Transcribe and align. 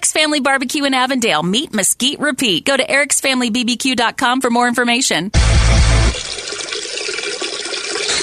Eric's 0.00 0.12
Family 0.12 0.40
Barbecue 0.40 0.84
in 0.84 0.94
Avondale. 0.94 1.42
Meet, 1.42 1.74
mesquite, 1.74 2.20
repeat. 2.20 2.64
Go 2.64 2.74
to 2.74 2.82
ericsfamilybbq.com 2.82 4.40
for 4.40 4.48
more 4.48 4.66
information. 4.66 5.30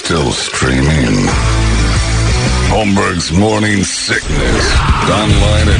Still 0.02 0.32
streaming. 0.32 1.28
Holmberg's 2.66 3.30
Morning 3.30 3.84
Sickness. 3.84 4.74
Online 5.08 5.68
at 5.68 5.78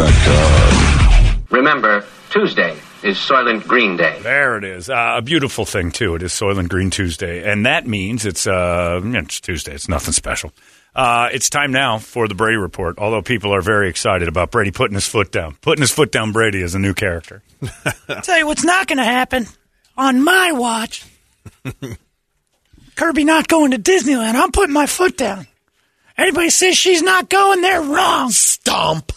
98kupd.com. 0.00 1.44
Remember, 1.50 2.02
Tuesday 2.30 2.74
is 3.02 3.18
Soylent 3.18 3.66
Green 3.66 3.98
Day. 3.98 4.18
There 4.22 4.56
it 4.56 4.64
is. 4.64 4.88
Uh, 4.88 5.16
a 5.18 5.20
beautiful 5.22 5.66
thing, 5.66 5.90
too. 5.90 6.14
It 6.14 6.22
is 6.22 6.32
Soylent 6.32 6.70
Green 6.70 6.88
Tuesday. 6.88 7.46
And 7.46 7.66
that 7.66 7.86
means 7.86 8.24
it's, 8.24 8.46
uh, 8.46 8.98
it's 9.04 9.42
Tuesday. 9.42 9.74
It's 9.74 9.90
nothing 9.90 10.14
special. 10.14 10.54
Uh, 10.94 11.30
it's 11.32 11.48
time 11.48 11.72
now 11.72 11.98
for 11.98 12.28
the 12.28 12.34
Brady 12.34 12.58
Report, 12.58 12.98
although 12.98 13.22
people 13.22 13.54
are 13.54 13.62
very 13.62 13.88
excited 13.88 14.28
about 14.28 14.50
Brady 14.50 14.70
putting 14.72 14.94
his 14.94 15.06
foot 15.08 15.32
down. 15.32 15.56
Putting 15.62 15.80
his 15.80 15.90
foot 15.90 16.12
down, 16.12 16.32
Brady, 16.32 16.60
is 16.60 16.74
a 16.74 16.78
new 16.78 16.92
character. 16.92 17.42
Tell 18.22 18.38
you 18.38 18.46
what's 18.46 18.64
not 18.64 18.86
going 18.88 18.98
to 18.98 19.04
happen 19.04 19.46
on 19.96 20.22
my 20.22 20.52
watch. 20.52 21.06
Kirby 22.96 23.24
not 23.24 23.48
going 23.48 23.70
to 23.70 23.78
Disneyland. 23.78 24.34
I'm 24.34 24.52
putting 24.52 24.74
my 24.74 24.86
foot 24.86 25.16
down. 25.16 25.46
Anybody 26.18 26.50
says 26.50 26.76
she's 26.76 27.02
not 27.02 27.30
going, 27.30 27.62
they're 27.62 27.80
wrong. 27.80 28.30
Stomp. 28.30 29.12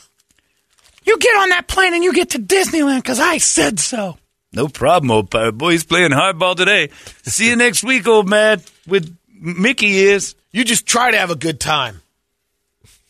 You 1.04 1.18
get 1.20 1.36
on 1.36 1.50
that 1.50 1.68
plane 1.68 1.94
and 1.94 2.04
you 2.04 2.14
get 2.14 2.32
to 2.32 2.40
Disneyland 2.40 3.00
because 3.00 3.20
I 3.20 3.38
said 3.38 3.80
so. 3.80 4.18
No 4.54 4.70
problem, 4.70 5.12
old 5.12 5.30
pirate 5.30 5.52
boy. 5.52 5.72
He's 5.72 5.84
playing 5.84 6.12
hardball 6.12 6.56
today. 6.56 6.90
See 7.24 7.50
you 7.50 7.58
next 7.58 7.84
week, 7.84 8.08
old 8.08 8.30
man, 8.30 8.62
with 8.88 9.16
Mickey 9.30 9.88
ears. 9.88 10.36
You 10.56 10.64
just 10.64 10.86
try 10.86 11.12
to 11.12 11.18
have 11.18 11.32
a 11.32 11.36
good 11.36 11.60
time. 11.60 12.02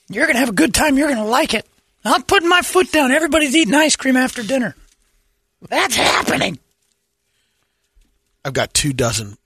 You're 0.10 0.26
going 0.26 0.34
to 0.34 0.40
have 0.40 0.50
a 0.50 0.54
good 0.54 0.74
time. 0.74 0.98
You're 0.98 1.10
going 1.10 1.24
to 1.24 1.30
like 1.30 1.54
it. 1.54 1.64
I'm 2.04 2.24
putting 2.24 2.50
my 2.50 2.62
foot 2.64 2.92
down. 2.92 3.12
Everybody's 3.12 3.56
eating 3.56 3.76
ice 3.76 3.96
cream 3.96 4.18
after 4.18 4.42
dinner. 4.42 4.76
That's 5.70 5.96
happening. 5.96 6.58
I've 8.44 8.54
got 8.54 8.74
two 8.74 8.94
dozen 8.94 9.38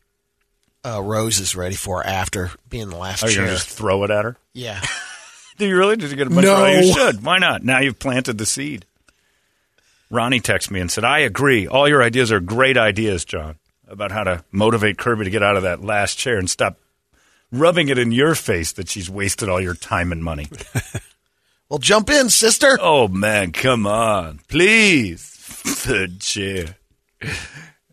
uh, 0.85 1.01
roses 1.01 1.57
ready 1.57 1.75
for 1.75 1.97
her 2.01 2.07
after 2.07 2.51
being 2.69 2.89
the 2.89 2.95
last 2.95 3.21
Are 3.23 3.27
you 3.29 3.35
chair. 3.35 3.45
going 3.45 3.57
to 3.57 3.63
just 3.63 3.77
throw 3.77 4.03
it 4.05 4.11
at 4.11 4.23
her? 4.23 4.37
Yeah. 4.53 4.81
Do 5.57 5.67
you 5.67 5.77
really? 5.77 5.97
Did 5.97 6.09
you 6.09 6.15
get 6.15 6.27
a 6.27 6.29
bunch 6.29 6.45
No. 6.45 6.65
of 6.65 6.85
You 6.85 6.93
should. 6.93 7.21
Why 7.25 7.37
not? 7.37 7.63
Now 7.65 7.79
you've 7.79 7.99
planted 7.99 8.37
the 8.37 8.45
seed. 8.45 8.85
Ronnie 10.09 10.39
texted 10.39 10.71
me 10.71 10.79
and 10.79 10.89
said, 10.89 11.03
I 11.03 11.19
agree. 11.19 11.67
All 11.67 11.87
your 11.87 12.01
ideas 12.01 12.31
are 12.31 12.39
great 12.39 12.77
ideas, 12.77 13.25
John, 13.25 13.57
about 13.89 14.11
how 14.11 14.23
to 14.23 14.45
motivate 14.53 14.97
Kirby 14.97 15.25
to 15.25 15.29
get 15.29 15.43
out 15.43 15.57
of 15.57 15.63
that 15.63 15.83
last 15.83 16.17
chair 16.17 16.37
and 16.37 16.49
stop 16.49 16.77
rubbing 17.51 17.89
it 17.89 17.97
in 17.97 18.11
your 18.11 18.35
face 18.35 18.71
that 18.73 18.89
she's 18.89 19.09
wasted 19.09 19.49
all 19.49 19.61
your 19.61 19.75
time 19.75 20.11
and 20.11 20.23
money. 20.23 20.47
Well, 21.69 21.77
jump 21.77 22.09
in, 22.09 22.31
sister. 22.31 22.79
oh, 22.81 23.07
man, 23.07 23.51
come 23.51 23.85
on. 23.85 24.39
Please. 24.47 25.21
Third 25.23 26.19
chair. 26.19 26.77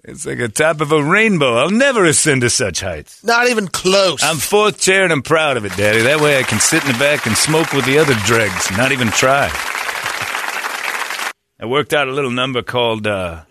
It's 0.02 0.24
like 0.24 0.38
a 0.38 0.48
top 0.48 0.80
of 0.80 0.92
a 0.92 1.02
rainbow. 1.04 1.56
I'll 1.56 1.68
never 1.68 2.06
ascend 2.06 2.40
to 2.40 2.48
such 2.48 2.80
heights. 2.80 3.22
Not 3.22 3.48
even 3.48 3.68
close. 3.68 4.22
I'm 4.22 4.36
fourth 4.38 4.80
chair 4.80 5.04
and 5.04 5.12
I'm 5.12 5.20
proud 5.20 5.58
of 5.58 5.66
it, 5.66 5.76
Daddy. 5.76 6.00
That 6.00 6.22
way 6.22 6.38
I 6.38 6.42
can 6.42 6.58
sit 6.58 6.86
in 6.86 6.92
the 6.92 6.98
back 6.98 7.26
and 7.26 7.36
smoke 7.36 7.74
with 7.74 7.84
the 7.84 7.98
other 7.98 8.14
dregs, 8.24 8.70
not 8.78 8.92
even 8.92 9.08
try. 9.08 9.50
I 11.60 11.66
worked 11.66 11.92
out 11.92 12.08
a 12.08 12.12
little 12.12 12.30
number 12.30 12.62
called 12.62 13.06
uh, 13.06 13.42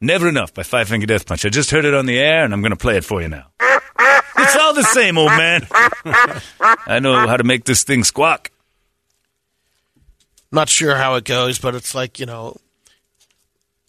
Never 0.00 0.28
Enough 0.28 0.52
by 0.52 0.64
Five 0.64 0.88
Finger 0.88 1.06
Death 1.06 1.26
Punch. 1.26 1.44
I 1.44 1.48
just 1.48 1.70
heard 1.70 1.84
it 1.84 1.94
on 1.94 2.06
the 2.06 2.18
air 2.18 2.44
and 2.44 2.52
I'm 2.52 2.60
going 2.60 2.70
to 2.72 2.76
play 2.76 2.96
it 2.96 3.04
for 3.04 3.22
you 3.22 3.28
now. 3.28 3.46
All 4.70 4.76
the 4.76 4.84
same, 4.84 5.18
old 5.18 5.32
man. 5.32 5.66
I 6.86 7.00
know 7.00 7.26
how 7.26 7.36
to 7.36 7.42
make 7.42 7.64
this 7.64 7.82
thing 7.82 8.04
squawk. 8.04 8.52
Not 10.52 10.68
sure 10.68 10.94
how 10.94 11.16
it 11.16 11.24
goes, 11.24 11.58
but 11.58 11.74
it's 11.74 11.92
like, 11.92 12.20
you 12.20 12.26
know, 12.26 12.56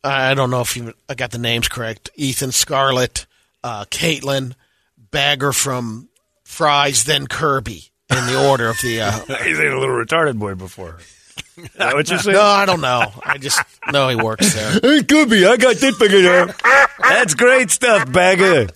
I 0.03 0.33
don't 0.33 0.49
know 0.49 0.61
if 0.61 0.75
you, 0.75 0.95
I 1.07 1.13
got 1.13 1.29
the 1.29 1.37
names 1.37 1.67
correct. 1.67 2.09
Ethan 2.15 2.51
Scarlett, 2.51 3.27
uh, 3.63 3.85
Caitlin, 3.91 4.53
Bagger 5.11 5.53
from 5.53 6.09
Fry's, 6.43 7.03
then 7.03 7.27
Kirby 7.27 7.91
in 8.09 8.25
the 8.25 8.49
order 8.49 8.67
of 8.67 8.77
the. 8.81 9.01
Uh, 9.01 9.11
He's 9.43 9.59
a 9.59 9.61
little 9.61 9.85
retarded 9.89 10.39
boy 10.39 10.55
before. 10.55 10.97
Is 11.57 11.69
that 11.73 11.93
what 11.93 12.09
you're 12.09 12.17
saying? 12.19 12.37
no, 12.37 12.41
I 12.41 12.65
don't 12.65 12.81
know. 12.81 13.03
I 13.23 13.37
just 13.37 13.61
know 13.91 14.09
he 14.09 14.15
works 14.15 14.51
there. 14.55 14.79
It 14.81 15.07
could 15.07 15.29
be. 15.29 15.45
I 15.45 15.57
got 15.57 15.75
this 15.75 15.95
figured 15.95 16.25
out. 16.25 16.59
That's 16.99 17.35
great 17.35 17.69
stuff, 17.69 18.11
Bagger. 18.11 18.67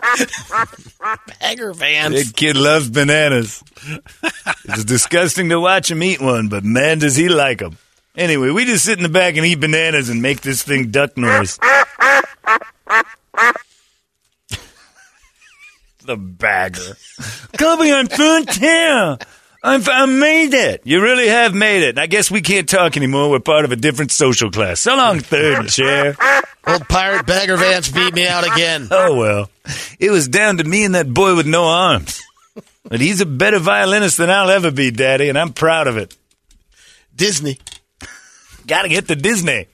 Bagger 1.39 1.73
Vance. 1.73 2.27
That 2.27 2.35
kid 2.35 2.57
loves 2.57 2.89
bananas. 2.89 3.63
it's 4.65 4.83
disgusting 4.83 5.49
to 5.49 5.59
watch 5.59 5.91
him 5.91 6.01
eat 6.03 6.21
one, 6.21 6.47
but 6.49 6.63
man, 6.63 6.99
does 6.99 7.15
he 7.15 7.29
like 7.29 7.59
them. 7.59 7.77
Anyway, 8.15 8.49
we 8.49 8.65
just 8.65 8.85
sit 8.85 8.97
in 8.97 9.03
the 9.03 9.09
back 9.09 9.35
and 9.35 9.45
eat 9.45 9.59
bananas 9.59 10.09
and 10.09 10.21
make 10.21 10.41
this 10.41 10.63
thing 10.63 10.89
duck 10.89 11.17
noise. 11.17 11.57
the 16.05 16.15
bagger. 16.15 16.97
Kobe, 17.57 17.91
I'm 17.91 18.07
Fontana. 18.07 19.19
I'm, 19.65 19.81
I 19.87 20.05
made 20.05 20.53
it. 20.53 20.81
You 20.83 21.01
really 21.01 21.27
have 21.27 21.55
made 21.55 21.81
it. 21.81 21.97
I 21.97 22.05
guess 22.05 22.29
we 22.29 22.41
can't 22.41 22.69
talk 22.69 22.95
anymore. 22.97 23.31
We're 23.31 23.39
part 23.39 23.65
of 23.65 23.71
a 23.71 23.75
different 23.75 24.11
social 24.11 24.51
class. 24.51 24.79
So 24.79 24.95
long, 24.95 25.19
third 25.19 25.69
chair. 25.69 26.15
Old 26.67 26.87
pirate 26.87 27.25
Bagger 27.25 27.57
Vance 27.57 27.89
beat 27.89 28.13
me 28.13 28.27
out 28.27 28.45
again. 28.45 28.87
Oh, 28.91 29.15
well. 29.15 29.49
It 29.99 30.11
was 30.11 30.27
down 30.27 30.57
to 30.57 30.63
me 30.63 30.85
and 30.85 30.93
that 30.93 31.11
boy 31.11 31.35
with 31.35 31.47
no 31.47 31.65
arms. 31.65 32.21
But 32.83 33.01
he's 33.01 33.21
a 33.21 33.25
better 33.25 33.57
violinist 33.57 34.17
than 34.17 34.29
I'll 34.29 34.51
ever 34.51 34.69
be, 34.69 34.91
Daddy, 34.91 35.29
and 35.29 35.37
I'm 35.37 35.51
proud 35.51 35.87
of 35.87 35.97
it. 35.97 36.15
Disney. 37.15 37.57
Gotta 38.67 38.89
get 38.89 39.07
to 39.07 39.15
Disney. 39.15 39.65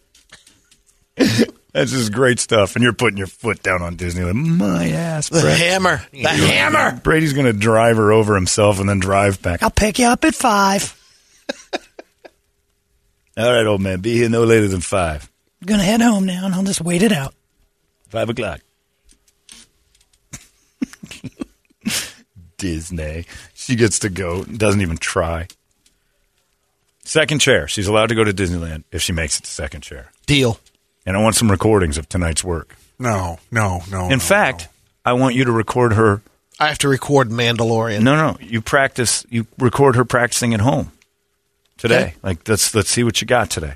That's 1.74 1.92
just 1.92 2.12
great 2.12 2.40
stuff. 2.40 2.76
And 2.76 2.84
you're 2.84 2.94
putting 2.94 3.18
your 3.18 3.28
foot 3.28 3.64
down 3.64 3.82
on 3.82 3.96
Disneyland. 3.96 4.58
My 4.58 4.90
ass, 4.90 5.30
The 5.30 5.40
Brett. 5.42 5.58
hammer. 5.58 6.02
The 6.12 6.28
hammer. 6.28 7.00
Brady's 7.02 7.34
going 7.34 7.46
to 7.46 7.54
drive 7.54 7.96
her 7.98 8.12
over 8.12 8.36
himself 8.36 8.80
and 8.80 8.90
then 8.90 9.00
drive 9.00 9.42
back. 9.42 9.64
I'll 9.64 9.70
pick 9.72 10.00
you 10.00 10.08
up 10.08 10.26
at 10.26 10.36
five. 10.36 10.98
All 13.38 13.52
right, 13.54 13.66
old 13.66 13.82
man. 13.82 14.02
Be 14.02 14.14
here 14.16 14.30
no 14.30 14.44
later 14.44 14.68
than 14.68 14.82
five. 14.82 15.30
I'm 15.62 15.68
gonna 15.68 15.84
head 15.84 16.02
home 16.02 16.26
now, 16.26 16.46
and 16.46 16.54
I'll 16.56 16.64
just 16.64 16.82
wait 16.82 17.02
it 17.04 17.12
out. 17.14 17.34
Five 18.10 18.30
o'clock. 18.30 18.60
Disney. 22.58 23.26
She 23.54 23.76
gets 23.76 24.00
to 24.00 24.10
go. 24.10 24.44
Doesn't 24.44 24.82
even 24.82 24.98
try. 24.98 25.48
Second 27.04 27.40
chair. 27.40 27.68
She's 27.68 27.88
allowed 27.88 28.10
to 28.10 28.16
go 28.16 28.24
to 28.24 28.34
Disneyland 28.34 28.84
if 28.92 29.02
she 29.02 29.14
makes 29.14 29.40
it 29.40 29.44
to 29.44 29.52
second 29.52 29.82
chair. 29.82 30.12
Deal. 30.26 30.60
And 31.06 31.18
I 31.18 31.22
want 31.22 31.36
some 31.36 31.50
recordings 31.50 31.98
of 31.98 32.08
tonight's 32.08 32.44
work. 32.44 32.76
No, 33.00 33.40
no, 33.50 33.82
no. 33.90 34.04
In 34.06 34.10
no, 34.10 34.20
fact, 34.20 34.68
I 35.04 35.14
want 35.14 35.36
you 35.36 35.46
to 35.46 35.52
record 35.52 35.94
her. 35.94 36.22
I 36.60 36.68
have 36.68 36.78
to 36.80 36.88
record 36.88 37.30
Mandalorian. 37.30 38.04
No, 38.04 38.16
no, 38.16 38.38
you 38.40 38.62
practice. 38.62 39.26
You 39.30 39.48
record 39.58 39.96
her 39.96 40.06
practicing 40.06 40.54
at 40.54 40.60
home 40.62 40.92
today. 41.78 42.02
Okay. 42.02 42.16
Like 42.22 42.48
let's 42.48 42.76
let's 42.76 42.90
see 42.90 43.04
what 43.04 43.20
you 43.22 43.28
got 43.28 43.50
today. 43.50 43.74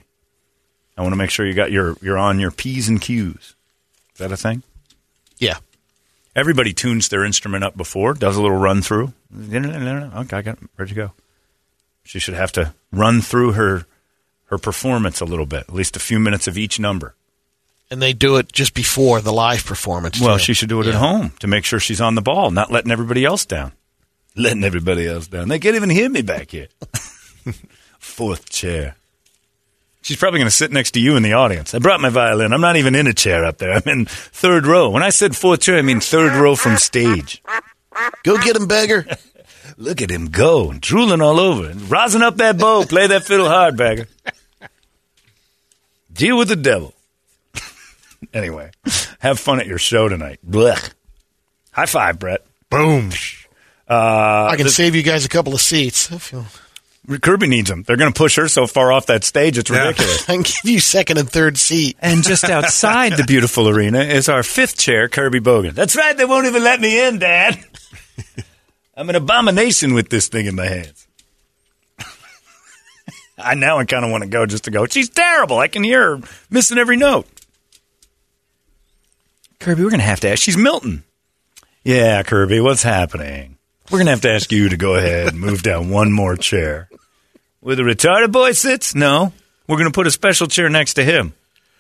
I 0.98 1.02
want 1.02 1.14
to 1.14 1.18
make 1.18 1.32
sure 1.32 1.46
you 1.46 1.54
got 1.54 1.72
your 1.72 1.98
you're 2.02 2.18
on 2.18 2.40
your 2.40 2.52
p's 2.52 2.88
and 2.88 3.02
q's. 3.02 3.56
Is 4.14 4.20
that 4.20 4.32
a 4.32 4.38
thing? 4.38 4.64
Yeah. 5.38 5.58
Everybody 6.36 6.74
tunes 6.74 7.10
their 7.10 7.26
instrument 7.26 7.64
up 7.64 7.76
before, 7.76 8.14
does 8.14 8.38
a 8.38 8.42
little 8.42 8.58
run 8.58 8.82
through. 8.82 9.14
Okay, 9.34 10.38
I 10.38 10.42
got 10.42 10.62
it. 10.62 10.70
Ready 10.78 10.90
to 10.90 10.96
go. 10.96 11.12
She 12.04 12.20
should 12.20 12.34
have 12.36 12.52
to 12.54 12.74
run 12.92 13.22
through 13.22 13.54
her 13.54 13.86
her 14.46 14.58
performance 14.58 15.22
a 15.22 15.26
little 15.26 15.46
bit, 15.46 15.62
at 15.62 15.74
least 15.74 15.96
a 15.96 16.00
few 16.00 16.20
minutes 16.20 16.48
of 16.48 16.58
each 16.58 16.80
number. 16.80 17.16
And 17.92 18.02
they 18.02 18.14
do 18.14 18.38
it 18.38 18.52
just 18.52 18.74
before 18.74 19.22
the 19.22 19.32
live 19.32 19.66
performance. 19.66 20.20
Well, 20.20 20.38
too. 20.38 20.44
she 20.44 20.54
should 20.54 20.70
do 20.70 20.82
it 20.82 20.88
at 20.88 20.96
home 20.96 21.32
to 21.40 21.48
make 21.48 21.66
sure 21.66 21.80
she's 21.80 22.02
on 22.02 22.16
the 22.16 22.22
ball, 22.22 22.50
not 22.52 22.72
letting 22.72 22.92
everybody 22.92 23.24
else 23.24 23.46
down. 23.46 23.74
Letting 24.36 24.64
everybody 24.64 25.08
else 25.08 25.28
down. 25.28 25.48
They 25.48 25.60
can't 25.60 25.76
even 25.76 25.90
hear 25.90 26.10
me 26.10 26.22
back 26.22 26.52
here. 26.52 26.68
Fourth 28.00 28.50
chair. 28.50 28.96
She's 30.02 30.18
probably 30.18 30.40
going 30.40 30.48
to 30.48 30.56
sit 30.56 30.72
next 30.72 30.92
to 30.92 31.00
you 31.00 31.16
in 31.16 31.24
the 31.24 31.34
audience. 31.34 31.74
I 31.74 31.80
brought 31.80 32.00
my 32.00 32.10
violin. 32.10 32.54
I'm 32.54 32.62
not 32.62 32.76
even 32.76 32.96
in 32.96 33.08
a 33.08 33.14
chair 33.14 33.44
up 33.46 33.58
there. 33.58 33.72
I'm 33.72 33.82
in 33.86 34.06
third 34.06 34.68
row. 34.68 34.90
When 34.90 35.02
I 35.02 35.10
said 35.10 35.36
fourth 35.36 35.62
chair, 35.62 35.78
I 35.78 35.82
mean 35.82 36.00
third 36.00 36.34
row 36.34 36.56
from 36.56 36.78
stage. 36.78 37.42
Go 38.24 38.38
get 38.38 38.56
him, 38.56 38.68
beggar. 38.68 39.08
Look 39.78 40.02
at 40.02 40.12
him 40.12 40.28
go, 40.28 40.74
drooling 40.74 41.22
all 41.22 41.40
over, 41.40 41.70
and 41.70 41.90
rosin 41.90 42.22
up 42.22 42.38
that 42.38 42.58
bow. 42.58 42.86
Play 42.86 43.08
that 43.08 43.24
fiddle 43.24 43.48
hard, 43.48 43.78
bagger. 43.78 44.08
Deal 46.16 46.38
with 46.38 46.48
the 46.48 46.56
devil. 46.56 46.94
anyway, 48.34 48.72
have 49.20 49.40
fun 49.40 49.60
at 49.60 49.68
your 49.68 49.78
show 49.78 50.08
tonight. 50.10 50.40
Blech. 50.48 50.94
High 51.72 51.86
five, 51.86 52.18
Brett. 52.20 52.46
Boom. 52.70 53.12
Uh, 53.90 54.48
I 54.50 54.56
can 54.58 54.70
save 54.70 54.96
you 54.96 55.04
guys 55.04 55.26
a 55.26 55.30
couple 55.30 55.54
of 55.54 55.62
seats. 55.62 56.12
I, 56.12 56.18
feel, 56.18 56.46
Kirby 57.22 57.48
needs 57.48 57.70
them. 57.70 57.84
They're 57.84 57.98
going 57.98 58.12
to 58.12 58.18
push 58.18 58.38
her 58.38 58.48
so 58.48 58.66
far 58.66 58.92
off 58.92 59.06
that 59.08 59.24
stage, 59.24 59.58
it's 59.58 59.70
Yeah. 59.70 59.88
ridiculous. 59.90 60.24
I 60.30 60.34
can 60.34 60.42
give 60.44 60.56
you 60.64 60.80
second 60.80 61.18
and 61.18 61.30
third 61.30 61.58
seat. 61.58 61.98
and 62.00 62.24
just 62.24 62.46
outside 62.46 63.14
the 63.14 63.26
beautiful 63.26 63.68
arena 63.70 64.00
is 64.00 64.28
our 64.30 64.42
fifth 64.42 64.78
chair, 64.78 65.08
Kirby 65.10 65.40
Bogan. 65.42 65.74
That's 65.74 65.96
right. 65.96 66.16
They 66.18 66.26
won't 66.26 66.48
even 66.48 66.64
let 66.64 66.80
me 66.82 67.06
in, 67.08 67.20
Dad. 67.20 67.60
I'm 68.98 69.10
an 69.10 69.16
abomination 69.16 69.94
with 69.94 70.10
this 70.10 70.30
thing 70.30 70.46
in 70.46 70.56
my 70.56 70.66
hands. 70.66 71.05
I 73.38 73.54
now 73.56 73.78
I 73.80 73.86
kind 73.86 74.06
of 74.06 74.12
want 74.12 74.24
to 74.24 74.30
go 74.30 74.46
just 74.46 74.64
to 74.66 74.72
go. 74.72 74.86
She's 74.86 75.10
terrible. 75.10 75.58
I 75.60 75.68
can 75.68 75.84
hear 75.84 76.18
her 76.18 76.24
missing 76.50 76.78
every 76.78 76.98
note. 76.98 77.28
Kirby, 79.60 79.84
we're 79.84 79.90
going 79.90 80.00
to 80.00 80.06
have 80.06 80.20
to 80.22 80.30
ask. 80.30 80.42
She's 80.42 80.58
Milton. 80.58 81.04
Yeah, 81.84 82.24
Kirby, 82.24 82.60
what's 82.62 82.84
happening? 82.84 83.58
We're 83.90 84.00
going 84.00 84.06
to 84.08 84.12
have 84.12 84.22
to 84.22 84.32
ask 84.32 84.52
you 84.52 84.70
to 84.70 84.78
go 84.78 84.96
ahead 84.96 85.28
and 85.30 85.40
move 85.40 85.62
down 85.64 85.90
one 85.90 86.12
more 86.12 86.36
chair. 86.36 86.90
Where 87.60 87.76
the 87.76 87.84
retarded 87.84 88.32
boy 88.32 88.52
sits? 88.54 88.96
No. 88.96 89.34
We're 89.68 89.78
going 89.78 89.90
to 89.90 89.94
put 89.96 90.08
a 90.08 90.12
special 90.12 90.48
chair 90.48 90.70
next 90.70 90.96
to 90.96 91.04
him. 91.04 91.34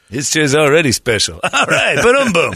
His 0.09 0.29
chair's 0.31 0.55
already 0.55 0.91
special. 0.91 1.39
All 1.53 1.65
right, 1.65 2.01
boom, 2.01 2.31
boom. 2.33 2.53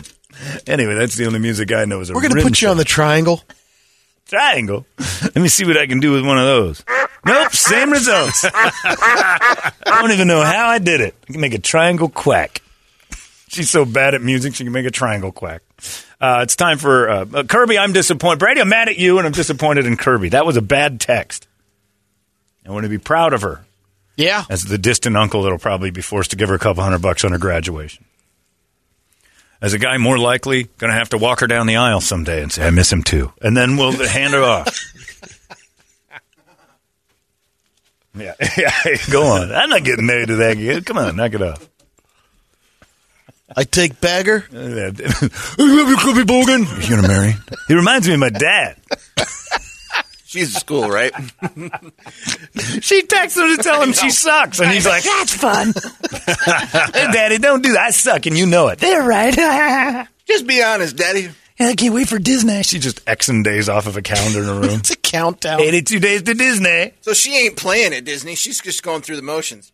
Anyway, 0.68 0.94
that's 0.94 1.16
the 1.16 1.26
only 1.26 1.40
music 1.40 1.72
I 1.72 1.86
know 1.86 2.00
is 2.00 2.10
a 2.10 2.14
We're 2.14 2.22
going 2.22 2.36
to 2.36 2.42
put 2.42 2.62
you 2.62 2.70
on 2.70 2.78
the 2.78 2.84
triangle. 2.86 3.42
triangle. 4.28 4.86
Let 5.24 5.36
me 5.38 5.48
see 5.48 5.66
what 5.66 5.78
I 5.78 5.88
can 5.88 6.00
do 6.00 6.12
with 6.12 6.26
one 6.26 6.38
of 6.38 6.46
those. 6.46 6.84
Nope, 7.26 7.54
same 7.54 7.92
results. 7.92 8.46
I 8.54 9.72
don't 10.02 10.12
even 10.12 10.28
know 10.28 10.42
how 10.42 10.68
I 10.68 10.80
did 10.80 11.02
it. 11.02 11.16
I 11.30 11.34
can 11.34 11.42
make 11.42 11.54
a 11.54 11.60
triangle 11.60 12.10
quack. 12.10 12.62
She's 13.50 13.70
so 13.70 13.84
bad 13.84 14.14
at 14.14 14.22
music, 14.22 14.56
she 14.56 14.64
can 14.64 14.72
make 14.74 14.86
a 14.86 14.92
triangle 14.92 15.32
quack. 15.32 15.62
Uh, 16.22 16.42
it's 16.44 16.56
time 16.56 16.78
for 16.78 17.10
uh, 17.10 17.26
uh, 17.34 17.44
Kirby. 17.44 17.78
I'm 17.78 17.94
disappointed. 17.94 18.40
Brady, 18.40 18.62
I'm 18.62 18.70
mad 18.70 18.90
at 18.90 18.98
you, 18.98 19.18
and 19.18 19.26
I'm 19.26 19.32
disappointed 19.34 19.86
in 19.86 19.98
Kirby. 19.98 20.30
That 20.30 20.46
was 20.46 20.58
a 20.58 20.62
bad 20.62 21.00
text. 21.00 21.48
I 22.68 22.72
want 22.72 22.84
to 22.84 22.90
be 22.90 22.98
proud 23.00 23.34
of 23.34 23.42
her 23.42 23.64
Yeah. 24.18 24.44
as 24.50 24.64
the 24.66 24.78
distant 24.78 25.18
uncle 25.18 25.42
that'll 25.44 25.58
probably 25.58 25.90
be 25.92 26.02
forced 26.02 26.32
to 26.32 26.36
give 26.38 26.50
her 26.50 26.56
a 26.56 26.60
couple 26.60 26.84
hundred 26.84 27.02
bucks 27.02 27.24
on 27.26 27.32
her 27.32 27.38
graduation. 27.40 28.06
As 29.62 29.74
a 29.74 29.80
guy 29.80 29.98
more 29.98 30.18
likely 30.20 30.64
going 30.78 30.92
to 30.92 30.98
have 30.98 31.10
to 31.10 31.18
walk 31.18 31.40
her 31.40 31.48
down 31.48 31.66
the 31.68 31.78
aisle 31.78 32.00
someday 32.02 32.44
and 32.44 32.52
say, 32.52 32.66
I 32.68 32.70
miss 32.70 32.92
him 32.94 33.02
too. 33.04 33.34
And 33.42 33.58
then 33.58 33.76
we'll 33.78 33.92
hand 33.94 34.34
her 34.34 34.44
off. 34.44 34.68
Yeah, 38.20 38.34
yeah, 38.58 38.72
go 39.12 39.24
on. 39.24 39.52
I'm 39.52 39.70
not 39.70 39.84
getting 39.84 40.06
married 40.06 40.28
to 40.28 40.36
that 40.38 40.58
kid. 40.58 40.86
Come 40.86 40.98
on, 40.98 41.16
knock 41.16 41.34
it 41.34 41.42
off. 41.42 41.68
I 43.56 43.64
take 43.64 44.00
bagger. 44.00 44.46
I 44.54 44.56
love 44.56 45.00
you, 45.90 45.98
Kirby 45.98 46.22
Bogan. 46.22 46.82
You 46.84 46.90
going 46.90 47.02
to 47.02 47.08
marry? 47.08 47.36
He 47.68 47.74
reminds 47.74 48.08
me 48.08 48.14
of 48.14 48.20
my 48.20 48.30
dad. 48.30 48.78
She's 50.26 50.56
at 50.56 50.62
school, 50.62 50.88
right? 50.88 51.12
She 52.82 53.02
texts 53.02 53.40
him 53.40 53.58
to 53.58 53.64
tell 53.64 53.82
him 53.82 53.94
she 53.94 54.12
sucks. 54.12 54.60
And 54.60 54.70
he's 54.70 54.86
like, 54.86 55.02
That's 55.04 55.34
fun. 55.34 55.74
hey, 55.74 57.12
daddy, 57.12 57.40
don't 57.40 57.64
do 57.64 57.74
that. 57.74 57.82
I 57.88 57.90
suck, 57.90 58.28
and 58.28 58.38
you 58.38 58.46
know 58.46 58.68
it. 58.68 58.78
They're 58.78 59.02
right. 59.02 60.08
Just 60.28 60.46
be 60.46 60.62
honest, 60.62 60.96
Daddy. 60.96 61.32
Can't 61.60 61.94
wait 61.94 62.08
for 62.08 62.20
Disney. 62.20 62.64
She's 62.64 62.84
just 62.84 63.04
Xing 63.06 63.44
days 63.44 63.68
off 63.70 63.86
of 63.86 63.98
a 63.98 64.02
calendar 64.02 64.42
in 64.44 64.50
a 64.50 64.54
room. 64.54 64.64
It's 64.80 64.92
a 64.92 64.96
countdown. 64.96 65.60
82 65.60 66.00
days 66.00 66.22
to 66.24 66.34
Disney. 66.34 66.94
So 67.02 67.14
she 67.14 67.36
ain't 67.38 67.58
playing 67.58 67.94
at 67.94 68.06
Disney. 68.06 68.36
She's 68.36 68.62
just 68.62 68.82
going 68.82 69.02
through 69.02 69.18
the 69.18 69.22
motions. 69.22 69.72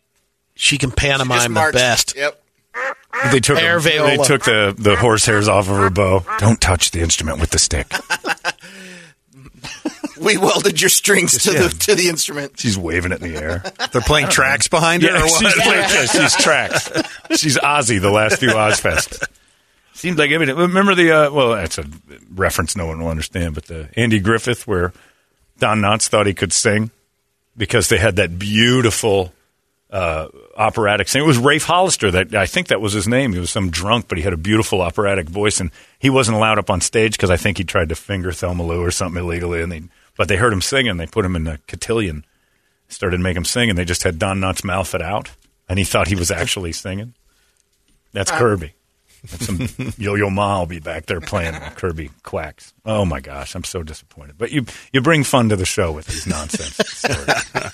She 0.54 0.78
can 0.78 0.90
She 0.90 0.96
pantomime 0.96 1.42
the 1.42 1.48
marched- 1.50 1.74
best. 1.74 2.16
Yep. 2.16 2.42
They 3.32 3.40
took 3.40 3.56
Air 3.58 3.80
they 3.80 4.16
took 4.18 4.44
the, 4.44 4.74
the 4.76 4.96
horse-hairs 4.96 5.48
off 5.48 5.70
of 5.70 5.76
her 5.76 5.88
bow. 5.88 6.24
Don't 6.38 6.60
touch 6.60 6.90
the 6.90 7.00
instrument 7.00 7.40
with 7.40 7.50
the 7.50 7.58
stick. 7.58 7.90
We 10.18 10.38
welded 10.38 10.80
your 10.80 10.88
strings 10.88 11.42
to 11.42 11.50
the 11.50 11.68
to 11.80 11.94
the 11.94 12.08
instrument. 12.08 12.58
She's 12.58 12.76
waving 12.78 13.12
it 13.12 13.22
in 13.22 13.32
the 13.34 13.38
air. 13.38 13.62
They're 13.92 14.00
playing 14.00 14.28
tracks 14.28 14.66
behind 14.66 15.02
her 15.02 15.10
Yeah, 15.10 15.18
or 15.20 15.26
what? 15.26 15.52
she's, 15.52 15.66
yeah, 15.66 16.06
she's 16.06 16.36
tracks. 16.42 16.90
She's 17.38 17.58
Ozzy 17.58 18.00
the 18.00 18.10
last 18.10 18.38
few 18.40 18.48
Ozzfests. 18.48 19.22
Seems 19.96 20.18
like 20.18 20.30
everything. 20.30 20.56
Remember 20.56 20.94
the 20.94 21.10
uh, 21.10 21.30
well, 21.30 21.54
that's 21.54 21.78
a 21.78 21.84
reference 22.34 22.76
no 22.76 22.86
one 22.86 23.00
will 23.00 23.08
understand, 23.08 23.54
but 23.54 23.64
the 23.64 23.88
Andy 23.96 24.20
Griffith 24.20 24.66
where 24.66 24.92
Don 25.58 25.80
Knotts 25.80 26.08
thought 26.08 26.26
he 26.26 26.34
could 26.34 26.52
sing 26.52 26.90
because 27.56 27.88
they 27.88 27.96
had 27.96 28.16
that 28.16 28.38
beautiful 28.38 29.32
uh, 29.90 30.28
operatic 30.54 31.08
sing. 31.08 31.22
It 31.22 31.26
was 31.26 31.38
Rafe 31.38 31.64
Hollister 31.64 32.10
that 32.10 32.34
I 32.34 32.44
think 32.44 32.68
that 32.68 32.80
was 32.80 32.92
his 32.92 33.08
name. 33.08 33.32
He 33.32 33.38
was 33.38 33.50
some 33.50 33.70
drunk, 33.70 34.06
but 34.06 34.18
he 34.18 34.24
had 34.24 34.34
a 34.34 34.36
beautiful 34.36 34.82
operatic 34.82 35.30
voice, 35.30 35.60
and 35.60 35.70
he 35.98 36.10
wasn't 36.10 36.36
allowed 36.36 36.58
up 36.58 36.68
on 36.68 36.82
stage 36.82 37.12
because 37.12 37.30
I 37.30 37.38
think 37.38 37.56
he 37.56 37.64
tried 37.64 37.88
to 37.88 37.94
finger 37.94 38.32
Thelma 38.32 38.64
Lou 38.66 38.82
or 38.82 38.90
something 38.90 39.22
illegally. 39.22 39.62
And 39.62 39.72
they, 39.72 39.82
but 40.14 40.28
they 40.28 40.36
heard 40.36 40.52
him 40.52 40.60
sing, 40.60 40.88
and 40.88 41.00
they 41.00 41.06
put 41.06 41.24
him 41.24 41.36
in 41.36 41.46
a 41.46 41.56
cotillion, 41.68 42.26
started 42.88 43.16
to 43.16 43.22
make 43.22 43.36
him 43.36 43.46
sing, 43.46 43.70
and 43.70 43.78
they 43.78 43.86
just 43.86 44.02
had 44.02 44.18
Don 44.18 44.40
Knotts 44.40 44.62
mouth 44.62 44.94
it 44.94 45.00
out, 45.00 45.30
and 45.70 45.78
he 45.78 45.86
thought 45.86 46.08
he 46.08 46.16
was 46.16 46.30
actually 46.30 46.72
singing. 46.72 47.14
That's 48.12 48.30
Kirby. 48.30 48.74
Some 49.26 49.68
Yo-Yo 49.98 50.30
Ma 50.30 50.60
will 50.60 50.66
be 50.66 50.80
back 50.80 51.06
there 51.06 51.20
playing 51.20 51.54
Kirby 51.76 52.10
quacks. 52.22 52.72
Oh 52.84 53.04
my 53.04 53.20
gosh, 53.20 53.54
I'm 53.54 53.64
so 53.64 53.82
disappointed. 53.82 54.36
But 54.38 54.52
you 54.52 54.66
you 54.92 55.00
bring 55.00 55.24
fun 55.24 55.48
to 55.50 55.56
the 55.56 55.64
show 55.66 55.92
with 55.92 56.06
these 56.06 56.26
nonsense 56.26 56.76
stories. 56.98 57.72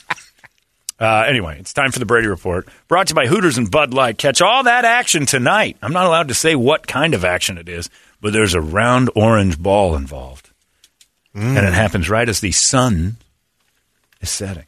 Uh, 1.00 1.24
anyway, 1.26 1.58
it's 1.58 1.72
time 1.72 1.90
for 1.90 1.98
the 1.98 2.06
Brady 2.06 2.28
Report, 2.28 2.68
brought 2.86 3.08
to 3.08 3.10
you 3.12 3.16
by 3.16 3.26
Hooters 3.26 3.58
and 3.58 3.68
Bud 3.70 3.92
Light. 3.92 4.18
Catch 4.18 4.40
all 4.40 4.62
that 4.64 4.84
action 4.84 5.26
tonight. 5.26 5.76
I'm 5.82 5.92
not 5.92 6.06
allowed 6.06 6.28
to 6.28 6.34
say 6.34 6.54
what 6.54 6.86
kind 6.86 7.14
of 7.14 7.24
action 7.24 7.58
it 7.58 7.68
is, 7.68 7.90
but 8.20 8.32
there's 8.32 8.54
a 8.54 8.60
round 8.60 9.10
orange 9.16 9.58
ball 9.58 9.96
involved, 9.96 10.50
and 11.34 11.56
it 11.58 11.72
happens 11.72 12.08
right 12.08 12.28
as 12.28 12.38
the 12.40 12.52
sun 12.52 13.16
is 14.20 14.30
setting. 14.30 14.66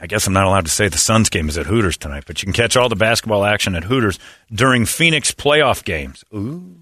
I 0.00 0.06
guess 0.06 0.26
I'm 0.26 0.32
not 0.32 0.46
allowed 0.46 0.64
to 0.64 0.70
say 0.70 0.88
the 0.88 0.96
Suns 0.98 1.28
game 1.28 1.48
is 1.48 1.58
at 1.58 1.66
Hooters 1.66 1.96
tonight, 1.98 2.24
but 2.26 2.42
you 2.42 2.46
can 2.46 2.52
catch 2.54 2.76
all 2.76 2.88
the 2.88 2.96
basketball 2.96 3.44
action 3.44 3.74
at 3.74 3.84
Hooters 3.84 4.18
during 4.50 4.86
Phoenix 4.86 5.32
playoff 5.32 5.84
games. 5.84 6.24
Ooh. 6.34 6.76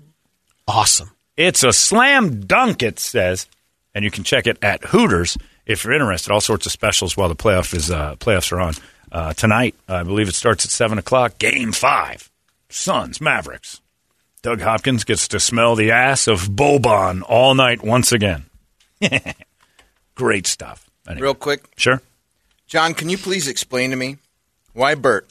Awesome. 0.69 1.11
It's 1.37 1.65
a 1.65 1.73
slam 1.73 2.41
dunk, 2.47 2.83
it 2.83 2.99
says, 2.99 3.47
and 3.95 4.05
you 4.05 4.11
can 4.11 4.23
check 4.25 4.47
it 4.47 4.59
at 4.63 4.85
Hooters 4.85 5.37
if 5.67 5.85
you're 5.85 5.93
interested. 5.95 6.33
All 6.33 6.41
sorts 6.41 6.67
of 6.67 6.73
specials 6.73 7.17
while 7.17 7.29
the 7.29 7.37
playoff 7.37 7.75
is 7.75 7.91
uh, 7.91 8.17
playoffs 8.17 8.53
are 8.53 8.61
on 8.61 8.75
uh, 9.11 9.33
tonight. 9.33 9.75
I 9.89 10.03
believe 10.05 10.29
it 10.29 10.35
starts 10.35 10.65
at 10.65 10.71
seven 10.71 10.99
o'clock. 10.99 11.39
Game 11.39 11.73
five, 11.73 12.31
Suns 12.69 13.21
Mavericks. 13.21 13.81
Doug 14.43 14.61
Hopkins 14.61 15.03
gets 15.05 15.27
to 15.29 15.41
smell 15.41 15.75
the 15.75 15.91
ass 15.91 16.29
of 16.29 16.43
Boban 16.43 17.23
all 17.27 17.55
night 17.55 17.83
once 17.83 18.13
again. 18.13 18.45
Great 20.15 20.47
stuff. 20.47 20.89
Anyway. 21.09 21.23
Real 21.23 21.35
quick, 21.35 21.63
Sure. 21.77 22.01
John, 22.69 22.93
can 22.95 23.09
you 23.09 23.19
please 23.19 23.49
explain 23.49 23.91
to 23.91 23.97
me 23.97 24.19
Why 24.75 24.95
Bert, 24.95 25.29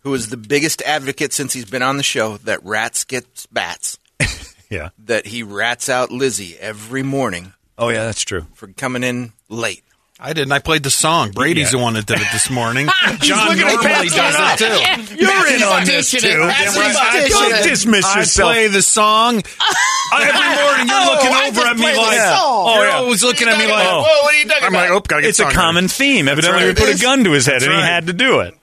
who 0.00 0.14
is 0.14 0.30
the 0.30 0.36
biggest 0.36 0.82
advocate 0.82 1.32
since 1.32 1.52
he's 1.52 1.66
been 1.70 1.82
on 1.82 1.96
the 1.98 2.02
show 2.02 2.38
that 2.38 2.64
rats 2.64 3.04
get 3.04 3.46
bats, 3.52 3.98
Yeah. 4.70 4.88
that 5.04 5.26
he 5.26 5.42
rats 5.42 5.88
out 5.88 6.10
Lizzie 6.10 6.56
every 6.58 7.02
morning 7.02 7.52
Oh, 7.76 7.88
yeah, 7.88 8.04
that's 8.04 8.22
true. 8.24 8.46
for 8.54 8.68
coming 8.68 9.02
in 9.04 9.32
late. 9.48 9.84
I 10.22 10.32
didn't. 10.34 10.52
I 10.52 10.58
played 10.58 10.82
the 10.82 10.90
song. 10.90 11.30
Brady's 11.30 11.72
Yeah. 11.72 11.78
the 11.78 11.82
one 11.82 11.94
that 11.94 12.04
did 12.04 12.20
it 12.20 12.26
this 12.32 12.50
morning. 12.50 12.88
John 13.20 13.48
looking 13.48 13.62
at 13.64 13.72
normally 13.72 14.08
that 14.10 14.58
does 14.58 14.60
it 14.60 15.08
too. 15.08 15.16
You're 15.24 15.46
in 15.48 15.62
on 15.62 15.84
this, 15.86 16.10
too. 16.10 16.20
That's 16.20 16.76
right. 16.76 17.12
dishing 17.12 17.30
Don't 17.30 17.52
it. 17.54 17.62
dismiss 17.70 18.04
I 18.04 18.18
yourself. 18.20 18.52
play 18.52 18.68
the 18.68 18.82
song 18.82 19.36
every 20.14 20.32
morning. 20.32 20.88
You're 20.88 21.00
Oh, 21.00 21.12
looking 21.16 21.32
I 21.32 21.48
over 21.48 21.60
at 21.62 21.76
me 21.76 21.84
like, 21.84 22.18
song. 22.18 22.36
oh, 22.36 22.64
Oh, 22.68 22.74
you're 22.76 22.86
yeah. 22.88 22.96
always 22.96 23.24
looking 23.24 23.48
at 23.48 23.58
me 23.58 23.66
like, 23.70 23.86
Oh. 23.88 24.02
Whoa, 24.06 24.22
what 24.22 24.34
are 24.34 24.38
you 24.38 24.44
talking 24.46 24.64
I'm 24.64 24.74
about? 24.74 24.90
like, 24.90 24.90
oh, 24.90 25.00
gotta 25.08 25.22
get 25.22 25.28
It's 25.30 25.40
a 25.40 25.50
common 25.50 25.88
theme. 25.88 26.28
Evidently, 26.28 26.64
right. 26.64 26.78
we 26.78 26.84
put 26.86 26.94
a 26.94 26.98
gun 27.00 27.24
to 27.24 27.30
his 27.32 27.46
head 27.46 27.54
That's 27.54 27.64
and 27.64 27.72
he 27.74 27.80
had 27.80 28.06
to 28.08 28.12
do 28.12 28.40
it. 28.40 28.54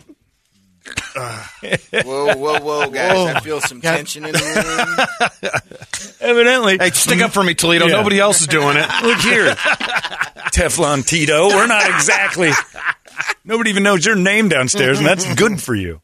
Whoa, 1.16 2.36
whoa, 2.36 2.60
whoa, 2.60 2.90
guys! 2.90 3.36
I 3.36 3.40
feel 3.40 3.60
some 3.62 3.82
tension 3.82 4.26
in 4.26 4.34
the 4.34 5.08
room. 5.40 6.12
Evidently. 6.20 6.78
Hey, 6.80 6.92
stick 6.92 7.22
up 7.22 7.32
for 7.32 7.44
me, 7.44 7.54
Toledo. 7.56 7.88
Yeah. 7.88 7.94
Nobody 7.98 8.20
else 8.20 8.42
is 8.42 8.48
doing 8.48 8.78
it. 8.78 8.88
Look 9.04 9.20
here. 9.20 9.56
Teflon 10.54 11.06
Tito. 11.06 11.48
We're 11.48 11.68
not 11.68 11.90
exactly. 11.90 12.52
Nobody 13.44 13.70
even 13.72 13.84
knows 13.84 14.06
your 14.06 14.16
name 14.16 14.50
downstairs, 14.50 15.00
and 15.00 15.08
that's 15.08 15.36
good 15.36 15.62
for 15.62 15.74
you. 15.74 16.02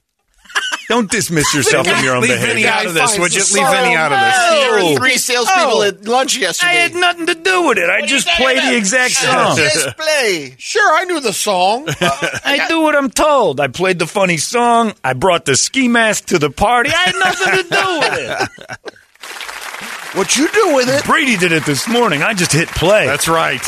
Don't 0.90 1.10
dismiss 1.10 1.54
yourself 1.56 1.88
from 1.88 2.04
your 2.04 2.16
own 2.18 2.22
Leave 2.24 2.32
Vinny 2.40 2.64
behavior. 2.64 2.70
out 2.70 2.86
of 2.86 2.94
this, 2.94 3.18
would 3.18 3.34
you? 3.34 3.40
Leave 3.54 3.70
Vinny 3.70 3.96
out 3.96 4.12
of 4.12 4.20
this. 4.20 4.38
There 4.38 4.80
Oh. 4.80 4.94
were 4.94 5.00
three 5.00 5.18
salespeople 5.18 5.78
Oh. 5.78 5.84
at 5.84 6.06
lunch 6.06 6.36
yesterday. 6.38 6.72
I 6.72 6.76
had 6.76 6.94
nothing 6.96 7.26
to 7.28 7.36
do 7.36 7.68
with 7.68 7.78
it. 7.78 7.90
I 7.90 8.06
just 8.06 8.28
talking 8.28 8.46
play 8.46 8.56
the 8.56 8.60
about? 8.62 8.74
exact 8.76 9.14
song. 9.14 9.56
Just 9.58 9.98
play. 9.98 10.56
Sure, 10.60 10.94
I 10.96 11.06
knew 11.06 11.20
the 11.22 11.32
song. 11.34 11.88
I 12.02 12.66
do 12.68 12.82
what 12.82 12.96
I'm 12.96 13.10
told. 13.10 13.60
I 13.62 13.68
played 13.70 13.98
the 13.98 14.08
funny 14.08 14.38
song. 14.38 14.94
I 15.04 15.14
brought 15.14 15.46
the 15.46 15.56
ski 15.56 15.88
mask 15.88 16.26
to 16.28 16.38
the 16.38 16.50
party. 16.50 16.90
I 16.90 16.94
had 16.94 17.16
nothing 17.16 17.64
to 17.64 17.70
do 17.70 18.00
with 18.00 18.20
it. 18.20 20.16
what 20.18 20.36
you 20.38 20.48
do 20.50 20.76
with 20.76 20.90
it? 20.90 21.06
Brady 21.06 21.38
did 21.38 21.54
it 21.54 21.66
this 21.66 21.88
morning. 21.88 22.22
I 22.24 22.34
just 22.34 22.52
hit 22.52 22.68
play. 22.68 23.06
That's 23.08 23.28
right. 23.30 23.62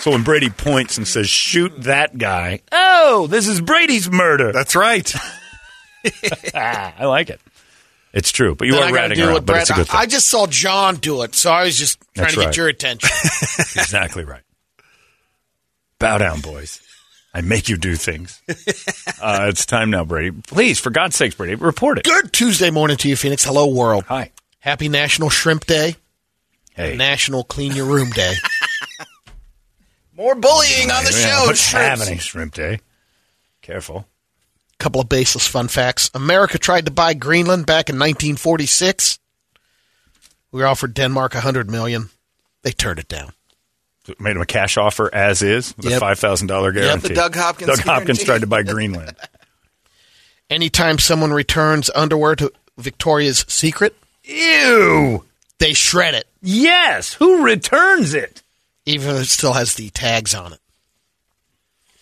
So 0.00 0.10
when 0.12 0.22
Brady 0.22 0.50
points 0.50 0.96
and 0.98 1.06
says, 1.06 1.28
"Shoot 1.28 1.72
that 1.82 2.16
guy," 2.18 2.60
oh, 2.72 3.26
this 3.28 3.46
is 3.48 3.60
Brady's 3.60 4.10
murder. 4.10 4.52
That's 4.52 4.74
right. 4.76 5.12
I 6.54 7.04
like 7.04 7.30
it. 7.30 7.40
It's 8.12 8.32
true, 8.32 8.54
but 8.54 8.66
you 8.66 8.72
Then 8.72 8.82
are 8.82 8.86
I 8.86 8.88
gotta 8.88 9.00
ratting 9.02 9.16
do 9.18 9.24
around, 9.24 9.32
what 9.34 9.46
but 9.46 9.52
Brad. 9.52 9.60
it's 9.62 9.70
a 9.70 9.74
good 9.74 9.86
thing. 9.88 10.00
I 10.00 10.06
just 10.06 10.28
saw 10.28 10.46
John 10.46 10.96
do 10.96 11.22
it, 11.22 11.34
so 11.34 11.52
I 11.52 11.64
was 11.64 11.78
just 11.78 12.00
trying 12.14 12.26
That's 12.26 12.34
to 12.34 12.40
get 12.40 12.56
your 12.56 12.68
attention. 12.68 13.08
exactly 13.58 14.24
right. 14.24 14.42
Bow 15.98 16.18
down, 16.18 16.40
boys. 16.40 16.80
I 17.34 17.42
make 17.42 17.68
you 17.68 17.76
do 17.76 17.94
things. 17.96 18.40
Uh, 19.20 19.46
it's 19.48 19.66
time 19.66 19.90
now, 19.90 20.04
Brady. 20.04 20.30
Please, 20.46 20.80
for 20.80 20.90
God's 20.90 21.16
sakes, 21.16 21.34
Brady, 21.34 21.56
report 21.56 21.98
it. 21.98 22.04
Good 22.04 22.32
Tuesday 22.32 22.70
morning 22.70 22.96
to 22.96 23.08
you, 23.08 23.16
Phoenix. 23.16 23.44
Hello, 23.44 23.66
world. 23.66 24.04
Hi. 24.08 24.32
Happy 24.60 24.88
National 24.88 25.28
Shrimp 25.28 25.66
Day. 25.66 25.96
Hey. 26.74 26.96
National 26.96 27.44
Clean 27.44 27.72
Your 27.74 27.86
Room 27.86 28.10
Day. 28.10 28.34
More 30.18 30.34
bullying 30.34 30.90
on 30.90 31.04
the 31.04 31.12
Yeah, 31.12 31.52
show. 31.54 31.78
Have 31.78 32.02
any 32.02 32.18
shrimp 32.18 32.52
day. 32.52 32.80
Careful. 33.62 34.06
couple 34.78 35.00
of 35.00 35.08
baseless 35.08 35.46
fun 35.46 35.68
facts. 35.68 36.10
America 36.14 36.58
tried 36.58 36.84
to 36.86 36.90
buy 36.92 37.14
Greenland 37.14 37.64
back 37.66 37.88
in 37.88 37.96
1946. 37.96 39.18
We 40.52 40.60
were 40.60 40.66
offered 40.66 40.94
Denmark 40.94 41.34
100 41.34 41.70
million. 41.70 42.10
They 42.62 42.72
turned 42.72 42.98
it 42.98 43.08
down. 43.08 43.32
Made 44.18 44.34
them 44.34 44.42
a 44.42 44.46
cash 44.46 44.76
offer 44.76 45.12
as 45.14 45.42
is 45.42 45.74
with 45.76 45.86
a 45.86 45.90
Yep. 45.90 46.00
five 46.00 46.18
thousand 46.18 46.46
dollar 46.46 46.72
guarantee. 46.72 47.08
the 47.08 47.14
Doug 47.14 47.36
Hopkins 47.36 47.68
Doug 47.68 47.80
Hopkins 47.80 48.18
guarantee. 48.18 48.24
tried 48.24 48.40
to 48.40 48.46
buy 48.46 48.62
Greenland. 48.62 49.16
Anytime 50.50 50.98
someone 50.98 51.30
returns 51.32 51.90
underwear 51.94 52.34
to 52.36 52.50
Victoria's 52.78 53.44
Secret, 53.48 53.94
Ew. 54.24 55.24
they 55.58 55.74
shred 55.74 56.14
it, 56.14 56.26
Yes. 56.40 57.12
Who 57.14 57.42
returns 57.44 58.14
it? 58.14 58.42
Even 58.88 59.14
if 59.16 59.22
it 59.22 59.26
still 59.26 59.52
has 59.52 59.74
the 59.74 59.90
tags 59.90 60.34
on 60.34 60.52
it. 60.52 60.60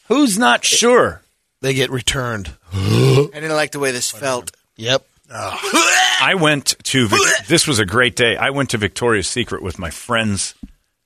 Who's 0.09 0.39
not 0.39 0.65
sure? 0.65 1.23
They 1.61 1.75
get 1.75 1.91
returned. 1.91 2.53
I 2.73 3.29
didn't 3.35 3.53
like 3.55 3.73
the 3.73 3.79
way 3.79 3.91
this 3.91 4.11
felt. 4.11 4.53
Yep. 4.77 5.05
I 5.31 6.35
went 6.39 6.77
to 6.85 7.09
Vic- 7.09 7.47
this 7.49 7.67
was 7.67 7.79
a 7.81 7.87
great 7.87 8.15
day. 8.15 8.37
I 8.37 8.51
went 8.51 8.71
to 8.71 8.79
Victoria's 8.79 9.27
Secret 9.29 9.63
with 9.63 9.79
my 9.79 9.91
friend's 9.91 10.55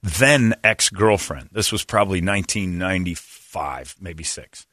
then 0.03 0.55
ex 0.63 0.91
girlfriend. 0.91 1.49
This 1.53 1.73
was 1.73 1.85
probably 1.85 2.21
1995, 2.21 3.97
maybe 4.01 4.25
six. 4.25 4.67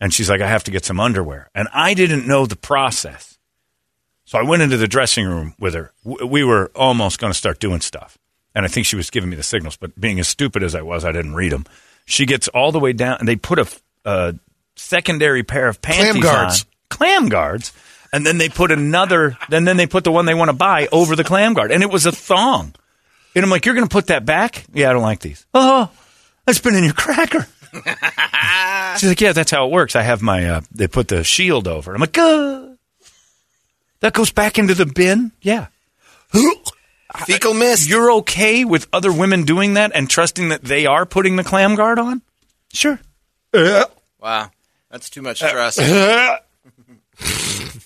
And 0.00 0.12
she's 0.12 0.28
like, 0.30 0.40
I 0.40 0.46
have 0.48 0.64
to 0.64 0.70
get 0.70 0.84
some 0.84 1.00
underwear. 1.00 1.50
And 1.54 1.68
I 1.72 1.94
didn't 1.94 2.26
know 2.26 2.46
the 2.46 2.56
process. 2.56 3.38
So 4.24 4.38
I 4.38 4.42
went 4.42 4.62
into 4.62 4.76
the 4.76 4.88
dressing 4.88 5.26
room 5.26 5.54
with 5.58 5.74
her. 5.74 5.92
W- 6.04 6.26
We 6.26 6.44
were 6.44 6.70
almost 6.74 7.18
going 7.18 7.32
to 7.32 7.38
start 7.38 7.60
doing 7.60 7.80
stuff. 7.80 8.18
And 8.56 8.64
I 8.64 8.68
think 8.68 8.86
she 8.86 8.96
was 8.96 9.10
giving 9.10 9.28
me 9.28 9.36
the 9.36 9.42
signals, 9.44 9.76
but 9.76 10.00
being 10.00 10.18
as 10.18 10.26
stupid 10.26 10.62
as 10.62 10.74
I 10.74 10.80
was, 10.80 11.04
I 11.04 11.12
didn't 11.12 11.34
read 11.34 11.52
them. 11.52 11.66
She 12.06 12.24
gets 12.24 12.48
all 12.48 12.72
the 12.72 12.80
way 12.80 12.94
down, 12.94 13.18
and 13.20 13.28
they 13.28 13.36
put 13.36 13.58
a 13.58 14.38
secondary 14.76 15.42
pair 15.42 15.68
of 15.68 15.82
panties 15.82 16.12
Clam 16.12 16.20
guards. 16.22 16.62
on. 16.62 16.68
Clam 16.88 17.28
guards. 17.28 17.72
And 18.12 18.24
then 18.24 18.38
they 18.38 18.48
put 18.48 18.70
another, 18.70 19.36
and 19.50 19.66
then 19.66 19.76
they 19.76 19.86
put 19.86 20.04
the 20.04 20.12
one 20.12 20.24
they 20.24 20.32
want 20.32 20.48
to 20.48 20.56
buy 20.56 20.88
over 20.90 21.14
the 21.16 21.24
clam 21.24 21.52
guard. 21.52 21.70
And 21.70 21.82
it 21.82 21.90
was 21.90 22.06
a 22.06 22.12
thong. 22.12 22.74
And 23.34 23.44
I'm 23.44 23.50
like, 23.50 23.66
you're 23.66 23.74
going 23.74 23.86
to 23.86 23.92
put 23.92 24.06
that 24.06 24.24
back? 24.24 24.64
Yeah, 24.72 24.88
I 24.88 24.94
don't 24.94 25.02
like 25.02 25.20
these. 25.20 25.44
Oh, 25.52 25.90
that's 26.46 26.60
been 26.60 26.74
in 26.76 26.84
your 26.84 26.94
cracker. 26.94 27.46
She's 28.98 29.08
like, 29.10 29.20
yeah, 29.20 29.32
that's 29.32 29.50
how 29.50 29.66
it 29.66 29.70
works. 29.72 29.96
I 29.96 30.02
have 30.02 30.22
my, 30.22 30.48
uh, 30.48 30.60
they 30.72 30.86
put 30.86 31.08
the 31.08 31.24
shield 31.24 31.68
over. 31.68 31.92
I'm 31.92 32.00
like, 32.00 32.16
uh, 32.16 32.68
that 34.00 34.14
goes 34.14 34.30
back 34.30 34.58
into 34.58 34.72
the 34.72 34.86
bin? 34.86 35.32
Yeah. 35.42 35.66
Fecal 37.24 37.54
mist. 37.54 37.88
You're 37.88 38.12
okay 38.12 38.64
with 38.64 38.86
other 38.92 39.12
women 39.12 39.44
doing 39.44 39.74
that 39.74 39.92
and 39.94 40.08
trusting 40.08 40.50
that 40.50 40.62
they 40.62 40.86
are 40.86 41.06
putting 41.06 41.36
the 41.36 41.44
clam 41.44 41.74
guard 41.74 41.98
on? 41.98 42.22
Sure. 42.72 43.00
Uh, 43.54 43.84
wow, 44.20 44.50
that's 44.90 45.08
too 45.08 45.22
much 45.22 45.42
uh, 45.42 45.50
trust. 45.50 45.78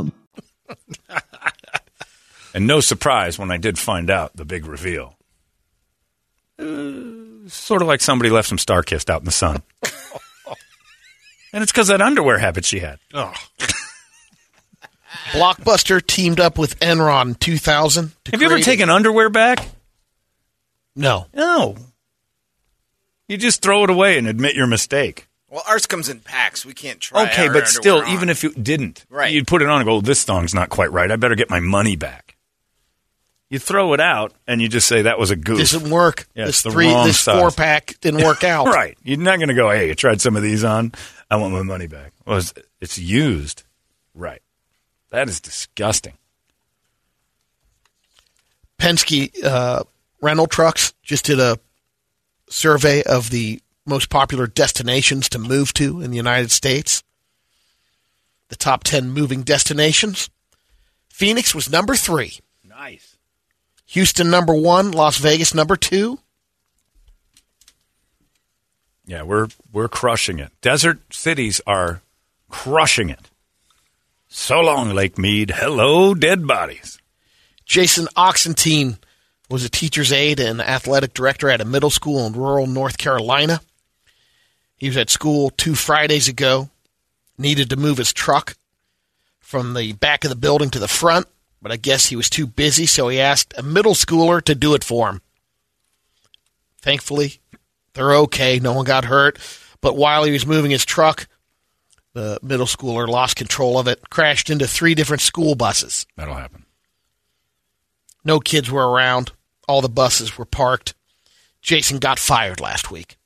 And 2.53 2.67
no 2.67 2.81
surprise 2.81 3.39
when 3.39 3.49
I 3.49 3.55
did 3.57 3.79
find 3.79 4.09
out 4.09 4.35
the 4.35 4.43
big 4.43 4.65
reveal. 4.65 5.15
Uh, 6.59 7.47
sort 7.47 7.81
of 7.81 7.87
like 7.87 8.01
somebody 8.01 8.29
left 8.29 8.49
some 8.49 8.57
StarKist 8.57 9.09
out 9.09 9.21
in 9.21 9.25
the 9.25 9.31
sun. 9.31 9.63
and 11.53 11.63
it's 11.63 11.71
because 11.71 11.87
that 11.87 12.01
underwear 12.01 12.37
habit 12.39 12.65
she 12.65 12.79
had. 12.79 12.99
Oh. 13.13 13.33
Blockbuster 15.31 16.05
teamed 16.05 16.39
up 16.41 16.57
with 16.57 16.77
Enron 16.81 17.39
2000. 17.39 18.11
to 18.25 18.31
Have 18.31 18.41
you 18.41 18.47
ever 18.47 18.55
create- 18.55 18.65
taken 18.65 18.89
underwear 18.89 19.29
back? 19.29 19.69
No. 20.93 21.27
No. 21.33 21.77
You 23.29 23.37
just 23.37 23.61
throw 23.61 23.85
it 23.85 23.89
away 23.89 24.17
and 24.17 24.27
admit 24.27 24.55
your 24.55 24.67
mistake. 24.67 25.27
Well, 25.51 25.61
ours 25.67 25.85
comes 25.85 26.07
in 26.07 26.21
packs. 26.21 26.65
We 26.65 26.73
can't 26.73 26.99
try. 27.01 27.25
Okay, 27.25 27.47
our 27.47 27.53
but 27.53 27.67
still, 27.67 27.97
on. 28.01 28.07
even 28.07 28.29
if 28.29 28.41
you 28.41 28.51
didn't, 28.53 29.05
Right. 29.09 29.31
you'd 29.33 29.47
put 29.47 29.61
it 29.61 29.67
on 29.67 29.81
and 29.81 29.85
go, 29.85 29.99
this 29.99 30.23
thong's 30.23 30.53
not 30.53 30.69
quite 30.69 30.91
right. 30.93 31.11
I 31.11 31.17
better 31.17 31.35
get 31.35 31.49
my 31.49 31.59
money 31.59 31.97
back. 31.97 32.37
You 33.49 33.59
throw 33.59 33.93
it 33.93 33.99
out 33.99 34.33
and 34.47 34.61
you 34.61 34.69
just 34.69 34.87
say 34.87 35.01
that 35.01 35.19
was 35.19 35.29
a 35.29 35.35
goof. 35.35 35.57
This 35.57 35.71
didn't 35.71 35.89
work. 35.89 36.25
Yeah, 36.35 36.45
this 36.45 36.55
it's 36.55 36.63
the 36.63 36.71
three, 36.71 36.87
wrong 36.89 37.05
this 37.05 37.19
size. 37.19 37.37
four 37.37 37.51
pack 37.51 37.99
didn't 37.99 38.23
work 38.23 38.43
out. 38.45 38.67
right. 38.67 38.97
You're 39.03 39.17
not 39.17 39.39
going 39.39 39.49
to 39.49 39.53
go, 39.53 39.69
hey, 39.69 39.89
you 39.89 39.95
tried 39.95 40.21
some 40.21 40.37
of 40.37 40.41
these 40.41 40.63
on. 40.63 40.93
I 41.29 41.35
want 41.35 41.51
my 41.51 41.61
money 41.63 41.87
back. 41.87 42.13
Well, 42.25 42.37
it's, 42.37 42.53
it's 42.79 42.97
used. 42.97 43.63
Right. 44.15 44.41
That 45.09 45.27
is 45.27 45.41
disgusting. 45.41 46.13
Penske 48.79 49.43
uh, 49.43 49.83
rental 50.21 50.47
trucks 50.47 50.93
just 51.03 51.25
did 51.25 51.39
a 51.39 51.59
survey 52.49 53.03
of 53.03 53.29
the 53.29 53.61
most 53.85 54.09
popular 54.09 54.47
destinations 54.47 55.29
to 55.29 55.39
move 55.39 55.73
to 55.73 56.01
in 56.01 56.11
the 56.11 56.17
United 56.17 56.51
States. 56.51 57.03
The 58.49 58.55
top 58.55 58.83
10 58.83 59.09
moving 59.09 59.43
destinations. 59.43 60.29
Phoenix 61.09 61.55
was 61.55 61.69
number 61.69 61.95
three. 61.95 62.39
Nice. 62.67 63.17
Houston, 63.87 64.29
number 64.29 64.53
one. 64.53 64.91
Las 64.91 65.17
Vegas, 65.17 65.53
number 65.53 65.75
two. 65.75 66.19
Yeah, 69.05 69.23
we're 69.23 69.47
we're 69.71 69.89
crushing 69.89 70.39
it. 70.39 70.51
Desert 70.61 71.13
cities 71.13 71.59
are 71.67 72.01
crushing 72.49 73.09
it. 73.09 73.29
So 74.29 74.61
long, 74.61 74.91
Lake 74.91 75.17
Mead. 75.17 75.51
Hello, 75.51 76.13
dead 76.13 76.47
bodies. 76.47 76.97
Jason 77.65 78.07
Oxentine 78.15 78.97
was 79.49 79.65
a 79.65 79.69
teacher's 79.69 80.13
aide 80.13 80.39
and 80.39 80.61
athletic 80.61 81.13
director 81.13 81.49
at 81.49 81.59
a 81.59 81.65
middle 81.65 81.89
school 81.89 82.25
in 82.25 82.33
rural 82.33 82.67
North 82.67 82.97
Carolina. 82.97 83.59
He 84.81 84.87
was 84.87 84.97
at 84.97 85.11
school 85.11 85.51
two 85.51 85.75
Fridays 85.75 86.27
ago, 86.27 86.71
needed 87.37 87.69
to 87.69 87.75
move 87.75 87.99
his 87.99 88.11
truck 88.11 88.55
from 89.39 89.75
the 89.75 89.93
back 89.93 90.23
of 90.23 90.31
the 90.31 90.35
building 90.35 90.71
to 90.71 90.79
the 90.79 90.87
front, 90.87 91.27
but 91.61 91.71
I 91.71 91.77
guess 91.77 92.07
he 92.07 92.15
was 92.15 92.31
too 92.31 92.47
busy, 92.47 92.87
so 92.87 93.07
he 93.07 93.19
asked 93.19 93.53
a 93.55 93.61
middle 93.61 93.93
schooler 93.93 94.41
to 94.41 94.55
do 94.55 94.73
it 94.73 94.83
for 94.83 95.11
him. 95.11 95.21
Thankfully, 96.81 97.41
they're 97.93 98.15
okay. 98.21 98.57
No 98.57 98.73
one 98.73 98.85
got 98.85 99.05
hurt. 99.05 99.37
But 99.81 99.97
while 99.97 100.23
he 100.23 100.31
was 100.31 100.47
moving 100.47 100.71
his 100.71 100.83
truck, 100.83 101.27
the 102.13 102.39
middle 102.41 102.65
schooler 102.65 103.07
lost 103.07 103.35
control 103.35 103.77
of 103.77 103.87
it, 103.87 104.09
crashed 104.09 104.49
into 104.49 104.65
three 104.65 104.95
different 104.95 105.21
school 105.21 105.53
buses. 105.53 106.07
That'll 106.17 106.33
happen. 106.33 106.65
No 108.25 108.39
kids 108.39 108.71
were 108.71 108.89
around. 108.89 109.31
All 109.67 109.81
the 109.81 109.89
buses 109.89 110.39
were 110.39 110.45
parked. 110.45 110.95
Jason 111.61 111.99
got 111.99 112.17
fired 112.17 112.59
last 112.59 112.89
week. 112.89 113.19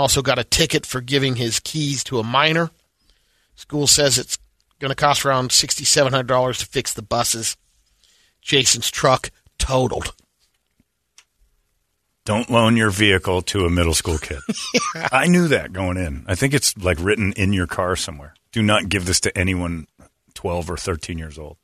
Also 0.00 0.22
got 0.22 0.38
a 0.38 0.44
ticket 0.44 0.86
for 0.86 1.02
giving 1.02 1.36
his 1.36 1.60
keys 1.60 2.02
to 2.04 2.18
a 2.18 2.22
minor. 2.22 2.70
School 3.54 3.86
says 3.86 4.16
it's 4.16 4.38
going 4.78 4.88
to 4.88 4.94
cost 4.94 5.26
around 5.26 5.50
$6,700 5.50 6.58
to 6.58 6.64
fix 6.64 6.94
the 6.94 7.02
buses. 7.02 7.58
Jason's 8.40 8.90
truck 8.90 9.30
totaled. 9.58 10.14
Don't 12.24 12.48
loan 12.48 12.78
your 12.78 12.88
vehicle 12.88 13.42
to 13.42 13.66
a 13.66 13.70
middle 13.70 13.92
school 13.92 14.16
kid. 14.16 14.38
I 15.12 15.26
knew 15.26 15.48
that 15.48 15.74
going 15.74 15.98
in. 15.98 16.24
I 16.26 16.34
think 16.34 16.54
it's 16.54 16.74
like 16.78 16.96
written 16.98 17.34
in 17.34 17.52
your 17.52 17.66
car 17.66 17.94
somewhere. 17.94 18.32
Do 18.52 18.62
not 18.62 18.88
give 18.88 19.04
this 19.04 19.20
to 19.20 19.36
anyone 19.36 19.86
12 20.32 20.70
or 20.70 20.78
13 20.78 21.18
years 21.18 21.38
old. 21.38 21.58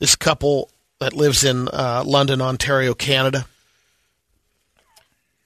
This 0.00 0.16
couple 0.16 0.70
that 1.00 1.14
lives 1.14 1.44
in 1.44 1.68
uh, 1.68 2.02
London, 2.04 2.42
Ontario, 2.42 2.92
Canada 2.92 3.46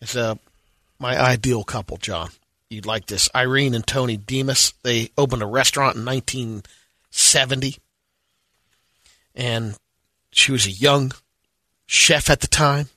is 0.00 0.16
uh, 0.16 0.34
my 1.00 1.18
ideal 1.18 1.64
couple, 1.64 1.96
John. 1.96 2.30
You'd 2.68 2.86
like 2.86 3.06
this. 3.06 3.28
Irene 3.34 3.74
and 3.74 3.84
Tony 3.84 4.16
Demas. 4.16 4.74
They 4.84 5.10
opened 5.18 5.42
a 5.42 5.46
restaurant 5.46 5.96
in 5.96 6.04
1970. 6.04 7.78
And 9.34 9.76
she 10.30 10.52
was 10.52 10.66
a 10.66 10.70
young 10.70 11.12
chef 11.86 12.30
at 12.30 12.40
the 12.40 12.46
time. 12.46 12.88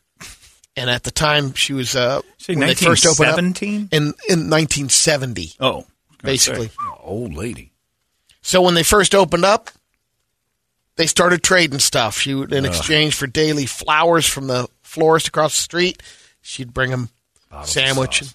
And 0.76 0.90
at 0.90 1.04
the 1.04 1.12
time, 1.12 1.54
she 1.54 1.74
was 1.74 1.96
uh, 1.96 2.22
Say 2.38 2.56
when 2.56 2.68
they 2.68 2.74
first 2.76 3.06
opened 3.06 3.30
up 3.30 3.38
in 3.40 3.54
in 3.92 4.50
1970. 4.50 5.54
Oh, 5.60 5.86
basically. 6.22 6.72
old 7.02 7.34
lady. 7.34 7.72
So 8.42 8.62
when 8.62 8.74
they 8.74 8.84
first 8.84 9.14
opened 9.14 9.46
up, 9.46 9.70
they 10.96 11.06
started 11.08 11.44
trading 11.44 11.80
stuff. 11.80 12.18
She 12.18 12.34
would, 12.34 12.52
in 12.52 12.66
Ugh. 12.66 12.72
exchange 12.72 13.16
for 13.16 13.28
daily 13.28 13.66
flowers 13.68 14.28
from 14.28 14.48
the 14.48 14.68
florist 14.82 15.28
across 15.28 15.56
the 15.56 15.62
street, 15.62 16.02
she'd 16.42 16.74
bring 16.74 16.90
them 16.92 17.10
sandwich 17.64 18.22
and 18.22 18.34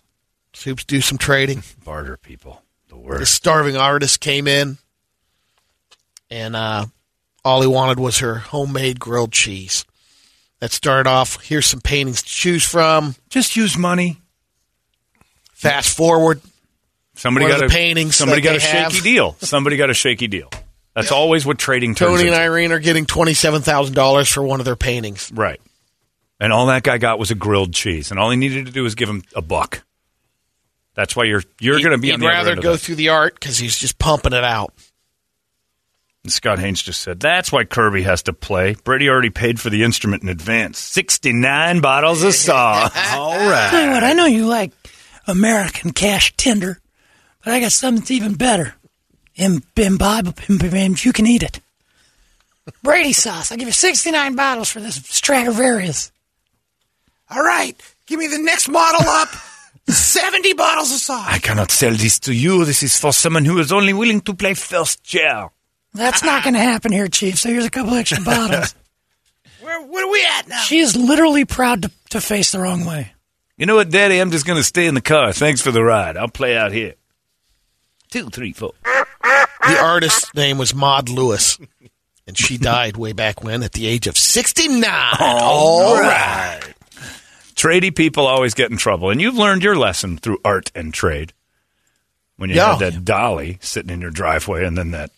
soups, 0.52 0.84
do 0.84 1.00
some 1.00 1.18
trading. 1.18 1.62
Barter 1.84 2.16
people, 2.16 2.62
the 2.88 2.94
The 2.94 3.00
worst. 3.00 3.34
starving 3.34 3.76
artist 3.76 4.20
came 4.20 4.46
in, 4.46 4.78
and 6.30 6.54
uh, 6.56 6.86
all 7.44 7.60
he 7.60 7.66
wanted 7.66 7.98
was 7.98 8.18
her 8.18 8.36
homemade 8.36 9.00
grilled 9.00 9.32
cheese. 9.32 9.84
That 10.60 10.72
started 10.72 11.08
off. 11.08 11.40
Here's 11.44 11.66
some 11.66 11.80
paintings 11.80 12.22
to 12.22 12.28
choose 12.28 12.64
from. 12.64 13.14
Just 13.30 13.54
use 13.54 13.78
money. 13.78 14.16
Fast 15.52 15.96
forward. 15.96 16.40
Somebody 17.14 17.46
got 17.46 17.60
the 17.60 17.66
a 17.66 17.68
painting. 17.68 18.10
Somebody 18.10 18.40
got 18.40 18.56
a 18.56 18.58
they 18.58 18.64
shaky 18.64 18.94
have. 18.96 19.02
deal. 19.04 19.36
Somebody 19.40 19.76
got 19.76 19.88
a 19.90 19.94
shaky 19.94 20.26
deal. 20.26 20.50
That's 20.94 21.12
always 21.12 21.46
what 21.46 21.58
trading 21.58 21.94
turns 21.94 22.10
Tony 22.10 22.22
and 22.22 22.28
into. 22.34 22.40
Irene 22.40 22.72
are 22.72 22.80
getting 22.80 23.06
twenty-seven 23.06 23.62
thousand 23.62 23.94
dollars 23.94 24.28
for 24.28 24.42
one 24.42 24.58
of 24.60 24.64
their 24.66 24.74
paintings. 24.76 25.30
Right. 25.32 25.60
And 26.40 26.52
all 26.52 26.66
that 26.66 26.84
guy 26.84 26.98
got 26.98 27.18
was 27.18 27.30
a 27.30 27.34
grilled 27.34 27.74
cheese, 27.74 28.10
and 28.10 28.20
all 28.20 28.30
he 28.30 28.36
needed 28.36 28.66
to 28.66 28.72
do 28.72 28.84
was 28.84 28.94
give 28.94 29.08
him 29.08 29.22
a 29.34 29.42
buck. 29.42 29.82
That's 30.94 31.14
why 31.16 31.24
you're 31.24 31.42
you're 31.60 31.78
going 31.80 31.92
to 31.92 31.98
be 31.98 32.08
He'd 32.08 32.14
on 32.14 32.20
the 32.20 32.26
other 32.26 32.34
rather 32.36 32.50
end 32.52 32.62
go 32.62 32.72
that. 32.72 32.78
through 32.78 32.96
the 32.96 33.08
art 33.10 33.34
because 33.34 33.58
he's 33.58 33.76
just 33.78 33.98
pumping 33.98 34.32
it 34.32 34.44
out. 34.44 34.72
And 36.24 36.32
Scott 36.32 36.58
Haynes 36.58 36.82
just 36.82 37.00
said 37.00 37.20
that's 37.20 37.52
why 37.52 37.64
Kirby 37.64 38.02
has 38.02 38.22
to 38.24 38.32
play. 38.32 38.74
Brady 38.84 39.08
already 39.08 39.30
paid 39.30 39.60
for 39.60 39.70
the 39.70 39.84
instrument 39.84 40.22
in 40.22 40.28
advance. 40.28 40.78
Sixty 40.78 41.32
nine 41.32 41.80
bottles 41.80 42.22
of 42.24 42.34
sauce. 42.34 42.92
all 43.14 43.36
right. 43.48 43.68
Tell 43.70 43.84
you 43.84 43.90
what, 43.92 44.04
I 44.04 44.12
know 44.12 44.26
you 44.26 44.46
like 44.46 44.72
American 45.26 45.92
cash 45.92 46.34
tender, 46.36 46.80
but 47.44 47.52
I 47.54 47.60
got 47.60 47.72
something 47.72 48.00
that's 48.00 48.10
even 48.10 48.34
better. 48.34 48.74
Im- 49.36 49.62
Imbibe, 49.76 50.36
imbibe, 50.48 50.98
you 51.04 51.12
can 51.12 51.26
eat 51.26 51.42
it. 51.44 51.60
Brady 52.82 53.12
sauce. 53.12 53.50
I'll 53.52 53.58
give 53.58 53.68
you 53.68 53.72
69 53.72 54.34
bottles 54.34 54.68
for 54.68 54.80
this 54.80 54.96
Stradivarius. 54.96 56.10
All 57.30 57.42
right, 57.42 57.74
give 58.06 58.18
me 58.18 58.26
the 58.26 58.38
next 58.38 58.68
model 58.68 59.06
up. 59.08 59.28
70 59.88 60.52
bottles 60.52 60.92
of 60.92 60.98
sauce. 60.98 61.26
I 61.28 61.38
cannot 61.38 61.70
sell 61.70 61.92
this 61.94 62.18
to 62.20 62.34
you. 62.34 62.66
This 62.66 62.82
is 62.82 62.98
for 62.98 63.10
someone 63.12 63.46
who 63.46 63.58
is 63.58 63.72
only 63.72 63.94
willing 63.94 64.20
to 64.22 64.34
play 64.34 64.52
first 64.52 65.02
chair. 65.02 65.48
That's 65.94 66.22
not 66.22 66.44
going 66.44 66.54
to 66.54 66.60
happen 66.60 66.92
here, 66.92 67.08
Chief, 67.08 67.38
so 67.38 67.48
here's 67.48 67.64
a 67.64 67.70
couple 67.70 67.94
extra 67.94 68.22
bottles. 68.22 68.74
Where, 69.60 69.82
where 69.86 70.06
are 70.06 70.10
we 70.10 70.24
at 70.24 70.48
now? 70.48 70.60
She 70.60 70.78
is 70.78 70.96
literally 70.96 71.44
proud 71.44 71.82
to, 71.82 71.90
to 72.10 72.20
face 72.22 72.52
the 72.52 72.58
wrong 72.58 72.86
way. 72.86 73.12
You 73.58 73.66
know 73.66 73.74
what, 73.74 73.90
Daddy? 73.90 74.18
I'm 74.18 74.30
just 74.30 74.46
going 74.46 74.56
to 74.56 74.64
stay 74.64 74.86
in 74.86 74.94
the 74.94 75.02
car. 75.02 75.32
Thanks 75.32 75.60
for 75.60 75.70
the 75.70 75.82
ride. 75.82 76.16
I'll 76.16 76.28
play 76.28 76.56
out 76.56 76.72
here. 76.72 76.94
Two, 78.10 78.30
three, 78.30 78.52
four. 78.52 78.72
The 78.82 79.78
artist's 79.78 80.32
name 80.34 80.56
was 80.56 80.74
Maud 80.74 81.10
Lewis, 81.10 81.58
and 82.26 82.38
she 82.38 82.56
died 82.58 82.96
way 82.96 83.12
back 83.12 83.42
when 83.42 83.62
at 83.62 83.72
the 83.72 83.86
age 83.86 84.06
of 84.06 84.16
69. 84.16 84.84
All 85.20 86.00
right. 86.00 86.60
Tradie 87.58 87.94
people 87.94 88.24
always 88.26 88.54
get 88.54 88.70
in 88.70 88.76
trouble, 88.76 89.10
and 89.10 89.20
you've 89.20 89.36
learned 89.36 89.64
your 89.64 89.76
lesson 89.76 90.16
through 90.16 90.38
art 90.44 90.70
and 90.76 90.94
trade. 90.94 91.32
When 92.36 92.50
you 92.50 92.56
Yeah. 92.56 92.78
had 92.78 92.92
that 92.94 93.04
dolly 93.04 93.58
sitting 93.60 93.90
in 93.90 94.00
your 94.00 94.12
driveway, 94.12 94.64
and 94.64 94.78
then 94.78 94.92
that 94.92 95.10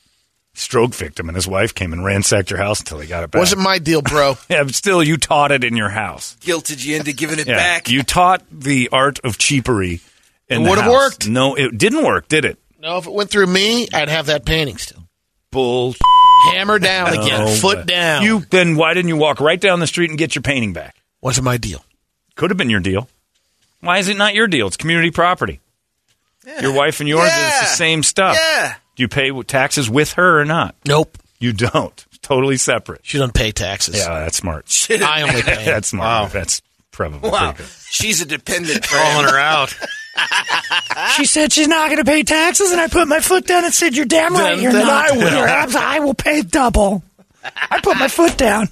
stroke 0.55 0.95
victim 0.95 1.29
and 1.29 1.37
his 1.37 1.47
wife 1.47 1.75
came 1.75 1.93
and 1.93 2.03
ransacked 2.03 2.51
your 2.51 2.59
house 2.59 2.81
until 2.81 2.99
he 2.99 3.07
got 3.07 3.23
it 3.25 3.31
back. 3.31 3.41
Wasn't 3.41 3.61
my 3.61 3.79
deal, 3.79 4.01
bro. 4.01 4.39
yeah, 4.49 4.63
but 4.65 4.75
still, 4.75 5.03
you 5.03 5.19
taught 5.19 5.53
it 5.53 5.63
in 5.65 5.77
your 5.77 5.91
house. 5.91 6.37
Guilted 6.41 6.83
you 6.85 6.97
into 6.97 7.13
giving 7.13 7.39
it 7.39 7.47
Yeah, 7.47 7.57
back. 7.57 7.91
you 7.91 8.03
taught 8.03 8.43
the 8.51 8.89
art 8.91 9.21
of 9.23 9.37
cheapery. 9.37 10.01
In 10.49 10.65
It 10.65 10.69
would've 10.71 10.87
worked. 10.87 11.29
No, 11.29 11.55
it 11.57 11.77
didn't 11.77 12.05
work, 12.05 12.27
did 12.29 12.47
it? 12.47 12.59
No, 12.81 12.97
if 12.97 13.07
it 13.07 13.13
went 13.13 13.31
through 13.31 13.47
me, 13.49 13.87
I'd 13.93 14.09
have 14.09 14.27
that 14.27 14.47
painting 14.47 14.79
still. 14.79 15.05
Bull. 15.53 15.95
Hammer 16.53 16.79
down 16.79 17.13
again, 17.19 17.55
foot 17.59 17.85
down. 17.85 18.23
You 18.25 18.41
then 18.49 18.75
why 18.77 18.95
didn't 18.95 19.11
you 19.11 19.17
walk 19.17 19.41
right 19.41 19.61
down 19.61 19.79
the 19.79 19.87
street 19.87 20.09
and 20.09 20.19
get 20.19 20.35
your 20.35 20.41
painting 20.43 20.73
back? 20.73 20.97
Wasn't 21.21 21.45
my 21.45 21.59
deal. 21.59 21.85
Could 22.41 22.49
have 22.51 22.57
been 22.57 22.71
your 22.71 22.81
deal. 22.81 23.07
Why 23.81 23.99
is 23.99 24.09
it 24.09 24.17
not 24.17 24.35
your 24.35 24.47
deal? 24.47 24.67
It's 24.67 24.79
community 24.79 25.11
property. 25.11 25.61
Your 26.63 26.73
wife 26.73 27.01
and 27.01 27.09
yours 27.09 27.29
Yeah. 27.29 27.49
is 27.55 27.61
the 27.61 27.77
same 27.77 28.03
stuff. 28.03 28.35
Yeah. 28.35 28.77
Do 28.97 29.03
you 29.03 29.09
pay 29.09 29.31
taxes 29.43 29.91
with 29.91 30.15
her 30.15 30.41
or 30.41 30.47
not? 30.47 30.75
Nope. 30.87 31.19
You 31.39 31.53
don't. 31.53 31.93
It's 32.09 32.19
totally 32.23 32.57
separate. 32.57 33.03
She 33.05 33.19
doesn't 33.19 33.35
pay 33.35 33.53
taxes. 33.53 33.99
Yeah, 33.99 34.21
that's 34.21 34.39
smart. 34.39 34.65
I 34.91 35.21
only 35.21 35.43
pay. 35.43 35.65
that's 35.67 35.89
smart. 35.89 36.33
That's 36.33 36.63
probably 36.93 37.29
Wow. 37.29 37.53
pretty 37.53 37.59
good. 37.59 37.73
She's 37.91 38.23
a 38.23 38.25
dependent 38.27 38.83
Calling 38.89 39.29
her 39.29 39.39
out. 39.39 39.77
She 41.17 41.25
said 41.27 41.53
she's 41.53 41.69
not 41.69 41.87
going 41.89 41.99
to 41.99 42.05
pay 42.05 42.23
taxes, 42.23 42.73
and 42.73 42.81
I 42.81 42.89
put 42.89 43.07
my 43.09 43.21
foot 43.21 43.47
down 43.47 43.65
and 43.65 43.73
said, 43.73 43.95
"You're 43.97 44.07
damn 44.07 44.33
right, 44.35 44.55
Then- 44.55 44.63
you're 44.63 44.73
then 44.73 44.87
not. 44.87 45.11
I 45.11 45.17
will. 45.17 45.77
I 45.79 46.01
will 46.01 46.15
pay 46.15 46.43
double." 46.43 47.03
I 47.45 47.81
put 47.81 47.97
my 47.97 48.09
foot 48.09 48.37
down. 48.37 48.69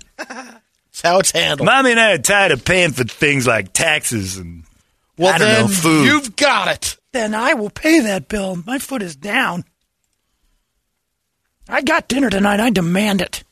That's 0.98 1.12
how 1.12 1.18
it's 1.20 1.30
handled. 1.30 1.66
Mommy 1.66 1.92
and 1.92 2.00
I 2.00 2.14
are 2.14 2.18
tired 2.18 2.50
of 2.50 2.64
paying 2.64 2.90
for 2.90 3.04
things 3.04 3.46
like 3.46 3.72
taxes 3.72 4.36
and 4.36 4.64
well, 5.16 5.32
I 5.32 5.38
don't 5.38 5.48
then 5.48 5.62
know, 5.62 5.68
food. 5.68 6.04
you've 6.06 6.36
got 6.36 6.68
it. 6.68 6.96
Then 7.12 7.34
I 7.34 7.54
will 7.54 7.70
pay 7.70 8.00
that 8.00 8.28
bill. 8.28 8.56
My 8.66 8.78
foot 8.78 9.02
is 9.02 9.14
down. 9.14 9.64
I 11.68 11.82
got 11.82 12.08
dinner 12.08 12.30
tonight. 12.30 12.58
I 12.58 12.70
demand 12.70 13.20
it. 13.20 13.44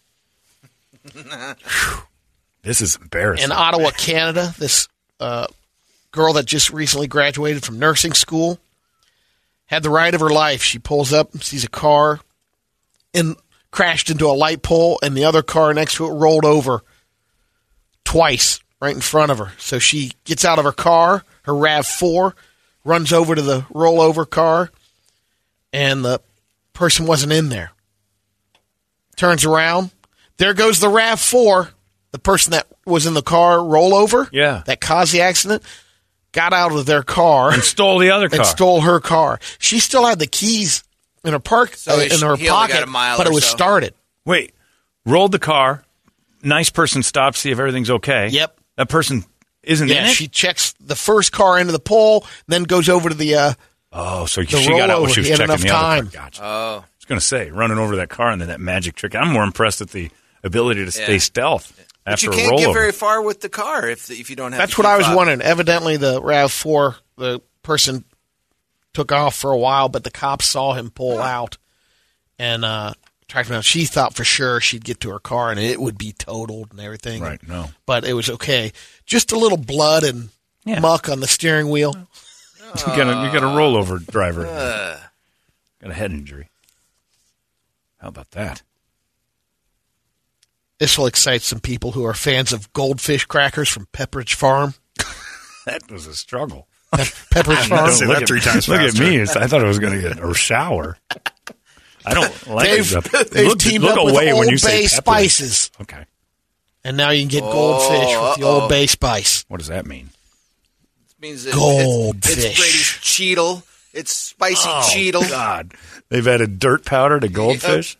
this 2.62 2.80
is 2.80 2.96
embarrassing. 2.96 3.44
In 3.44 3.52
Ottawa, 3.52 3.90
Canada, 3.90 4.52
this 4.58 4.88
uh, 5.20 5.46
girl 6.10 6.32
that 6.32 6.46
just 6.46 6.70
recently 6.72 7.06
graduated 7.06 7.64
from 7.64 7.78
nursing 7.78 8.14
school 8.14 8.58
had 9.66 9.84
the 9.84 9.90
ride 9.90 10.14
of 10.14 10.20
her 10.20 10.30
life. 10.30 10.62
She 10.62 10.80
pulls 10.80 11.12
up, 11.12 11.32
and 11.32 11.42
sees 11.42 11.62
a 11.62 11.68
car, 11.68 12.20
and 13.14 13.36
crashed 13.70 14.10
into 14.10 14.26
a 14.26 14.34
light 14.34 14.62
pole, 14.62 14.98
and 15.02 15.16
the 15.16 15.24
other 15.24 15.42
car 15.42 15.72
next 15.74 15.96
to 15.96 16.06
it 16.06 16.10
rolled 16.10 16.44
over 16.44 16.82
twice 18.16 18.60
right 18.80 18.94
in 18.94 19.00
front 19.00 19.30
of 19.30 19.38
her. 19.38 19.52
So 19.58 19.78
she 19.78 20.12
gets 20.24 20.44
out 20.44 20.58
of 20.58 20.64
her 20.64 20.72
car, 20.72 21.24
her 21.42 21.52
RAV4, 21.52 22.32
runs 22.84 23.12
over 23.12 23.34
to 23.34 23.42
the 23.42 23.60
rollover 23.72 24.28
car, 24.28 24.70
and 25.72 26.04
the 26.04 26.20
person 26.72 27.06
wasn't 27.06 27.32
in 27.32 27.48
there. 27.50 27.72
Turns 29.16 29.44
around, 29.44 29.90
there 30.38 30.54
goes 30.54 30.80
the 30.80 30.88
RAV4. 30.88 31.70
The 32.12 32.18
person 32.18 32.52
that 32.52 32.66
was 32.86 33.04
in 33.06 33.12
the 33.14 33.22
car 33.22 33.58
rollover, 33.58 34.28
Yeah. 34.32 34.62
that 34.66 34.80
caused 34.80 35.12
the 35.12 35.20
accident, 35.20 35.62
got 36.32 36.54
out 36.54 36.72
of 36.72 36.86
their 36.86 37.02
car 37.02 37.52
and 37.52 37.62
stole 37.62 37.98
the 37.98 38.10
other 38.10 38.28
car. 38.30 38.38
and 38.38 38.46
stole 38.46 38.80
her 38.82 39.00
car. 39.00 39.38
She 39.58 39.80
still 39.80 40.06
had 40.06 40.18
the 40.18 40.26
keys 40.26 40.82
in 41.24 41.32
her 41.32 41.38
park 41.38 41.74
So 41.76 41.92
uh, 41.92 42.00
in 42.00 42.20
her 42.20 42.36
he 42.36 42.48
only 42.48 42.68
got 42.72 42.86
pocket, 42.86 43.18
but 43.18 43.26
it 43.26 43.32
was 43.34 43.44
so. 43.44 43.50
started. 43.56 43.92
Wait, 44.24 44.54
rolled 45.04 45.32
the 45.32 45.38
car. 45.38 45.82
Nice 46.42 46.70
person 46.70 47.02
stops, 47.02 47.40
see 47.40 47.50
if 47.50 47.58
everything's 47.58 47.90
okay. 47.90 48.28
Yep. 48.28 48.58
That 48.76 48.88
person 48.88 49.24
isn't 49.62 49.90
in 49.90 49.96
it. 50.04 50.08
she 50.08 50.28
checks 50.28 50.72
the 50.80 50.94
first 50.96 51.32
car 51.32 51.58
into 51.58 51.72
the 51.72 51.78
pole, 51.80 52.26
then 52.46 52.62
goes 52.64 52.88
over 52.88 53.08
to 53.08 53.14
the. 53.14 53.34
Uh, 53.34 53.52
oh, 53.92 54.26
so 54.26 54.42
the 54.42 54.46
she 54.46 54.68
got 54.70 54.90
out 54.90 55.02
when 55.02 55.10
she 55.12 55.20
was 55.20 55.28
checking 55.28 55.44
enough 55.44 55.60
the 55.60 55.70
other 55.70 56.02
time. 56.02 56.10
car. 56.10 56.22
Gotcha. 56.24 56.42
Oh, 56.44 56.76
I 56.84 56.96
was 56.98 57.04
going 57.06 57.18
to 57.18 57.24
say 57.24 57.50
running 57.50 57.78
over 57.78 57.96
that 57.96 58.08
car 58.10 58.30
and 58.30 58.40
then 58.40 58.48
that 58.48 58.60
magic 58.60 58.94
trick. 58.94 59.14
I'm 59.14 59.32
more 59.32 59.44
impressed 59.44 59.80
at 59.80 59.90
the 59.90 60.10
ability 60.44 60.84
to 60.84 60.92
stay 60.92 61.14
Yeah. 61.14 61.18
stealth 61.18 61.72
but 62.04 62.12
after 62.12 62.26
you 62.26 62.32
can't 62.32 62.58
get 62.58 62.72
very 62.72 62.92
far 62.92 63.20
with 63.22 63.40
the 63.40 63.48
car 63.48 63.88
if 63.88 64.10
if 64.10 64.30
you 64.30 64.36
don't 64.36 64.52
have. 64.52 64.60
that's 64.60 64.78
what 64.78 64.86
I 64.86 64.96
was 64.96 65.06
fob. 65.06 65.16
wondering. 65.16 65.40
Evidently, 65.42 65.96
the 65.96 66.20
RAV4, 66.20 66.94
the 67.16 67.40
person 67.64 68.04
took 68.94 69.10
off 69.10 69.34
for 69.34 69.50
a 69.50 69.58
while, 69.58 69.88
but 69.88 70.04
the 70.04 70.10
cops 70.10 70.46
saw 70.46 70.74
him 70.74 70.90
pull 70.90 71.18
out 71.20 71.58
and 72.38 72.64
uh, 72.64 72.92
tracked 73.28 73.48
down. 73.48 73.62
She 73.62 73.84
thought 73.84 74.14
for 74.14 74.24
sure 74.24 74.60
she'd 74.60 74.84
get 74.84 75.00
to 75.00 75.10
her 75.10 75.18
car 75.18 75.50
and 75.50 75.58
it 75.60 75.80
would 75.80 75.98
be 75.98 76.12
totaled 76.12 76.70
and 76.70 76.80
everything. 76.80 77.22
Right, 77.22 77.40
no. 77.48 77.70
but 77.86 78.04
it 78.04 78.12
was 78.14 78.30
okay. 78.30 78.72
Just 79.04 79.32
a 79.32 79.38
little 79.38 79.58
blood 79.58 80.04
and 80.04 80.30
Yeah. 80.64 80.80
muck 80.80 81.08
on 81.08 81.20
the 81.20 81.26
steering 81.26 81.68
wheel. 81.68 81.94
you 82.76 82.86
got 82.86 83.00
a 83.08 83.26
you 83.26 83.32
got 83.32 83.42
a 83.42 83.56
rollover 83.56 84.04
driver. 84.06 84.46
Uh. 84.46 84.98
got 85.82 85.90
a 85.90 85.94
head 85.94 86.12
injury. 86.12 86.48
How 87.98 88.08
about 88.08 88.30
that? 88.32 88.62
This 90.78 90.98
will 90.98 91.06
excite 91.06 91.40
some 91.42 91.60
people 91.60 91.92
who 91.92 92.04
are 92.04 92.12
fans 92.14 92.52
of 92.52 92.70
goldfish 92.74 93.24
crackers 93.24 93.68
from 93.68 93.86
Pepperidge 93.92 94.34
Farm. 94.34 94.74
That 95.66 95.90
was 95.90 96.06
a 96.06 96.14
struggle. 96.14 96.68
Pepperidge 96.92 97.66
Farm. 97.68 97.90
Say 97.90 98.06
look 98.06 98.16
that 98.18 98.22
at, 98.22 98.28
three 98.28 98.38
times 98.40 98.68
Look 98.68 98.80
faster. 98.80 99.02
at 99.02 99.08
me. 99.10 99.20
I 99.22 99.48
thought 99.48 99.64
I 99.64 99.66
was 99.66 99.80
going 99.80 100.00
to 100.00 100.08
get 100.14 100.22
a 100.24 100.32
shower. 100.32 100.96
I 102.06 102.14
don't 102.14 102.46
like 102.48 102.68
They've, 102.70 102.96
it. 102.96 103.30
they've 103.30 103.46
look, 103.48 103.58
teamed 103.58 103.84
look 103.84 103.98
up 103.98 104.08
away 104.08 104.26
with 104.26 104.34
when 104.34 104.44
Old 104.44 104.50
you 104.52 104.58
say 104.58 104.68
Bay 104.68 104.82
pepper. 104.82 104.88
spices, 104.96 105.70
Okay. 105.80 106.04
and 106.84 106.96
now 106.96 107.10
you 107.10 107.20
can 107.22 107.28
get 107.28 107.40
goldfish 107.42 108.08
Oh, 108.14 108.28
with 108.30 108.38
the 108.38 108.46
uh-oh. 108.46 108.60
Old 108.60 108.68
Bay 108.70 108.86
spice. 108.86 109.44
What 109.48 109.58
does 109.58 109.68
that 109.68 109.86
mean? 109.86 110.10
It 111.10 111.20
means 111.22 111.44
that 111.44 111.54
Goldfish. 111.54 112.36
It's, 112.36 112.44
it's 112.44 112.58
Brady's 112.58 112.82
Cheetle. 113.02 113.62
It's 113.92 114.14
spicy 114.14 114.68
Oh, 114.68 114.88
Cheetle. 114.92 115.28
God. 115.30 115.72
They've 116.10 116.26
added 116.28 116.58
dirt 116.58 116.84
powder 116.84 117.18
to 117.18 117.28
goldfish? 117.28 117.96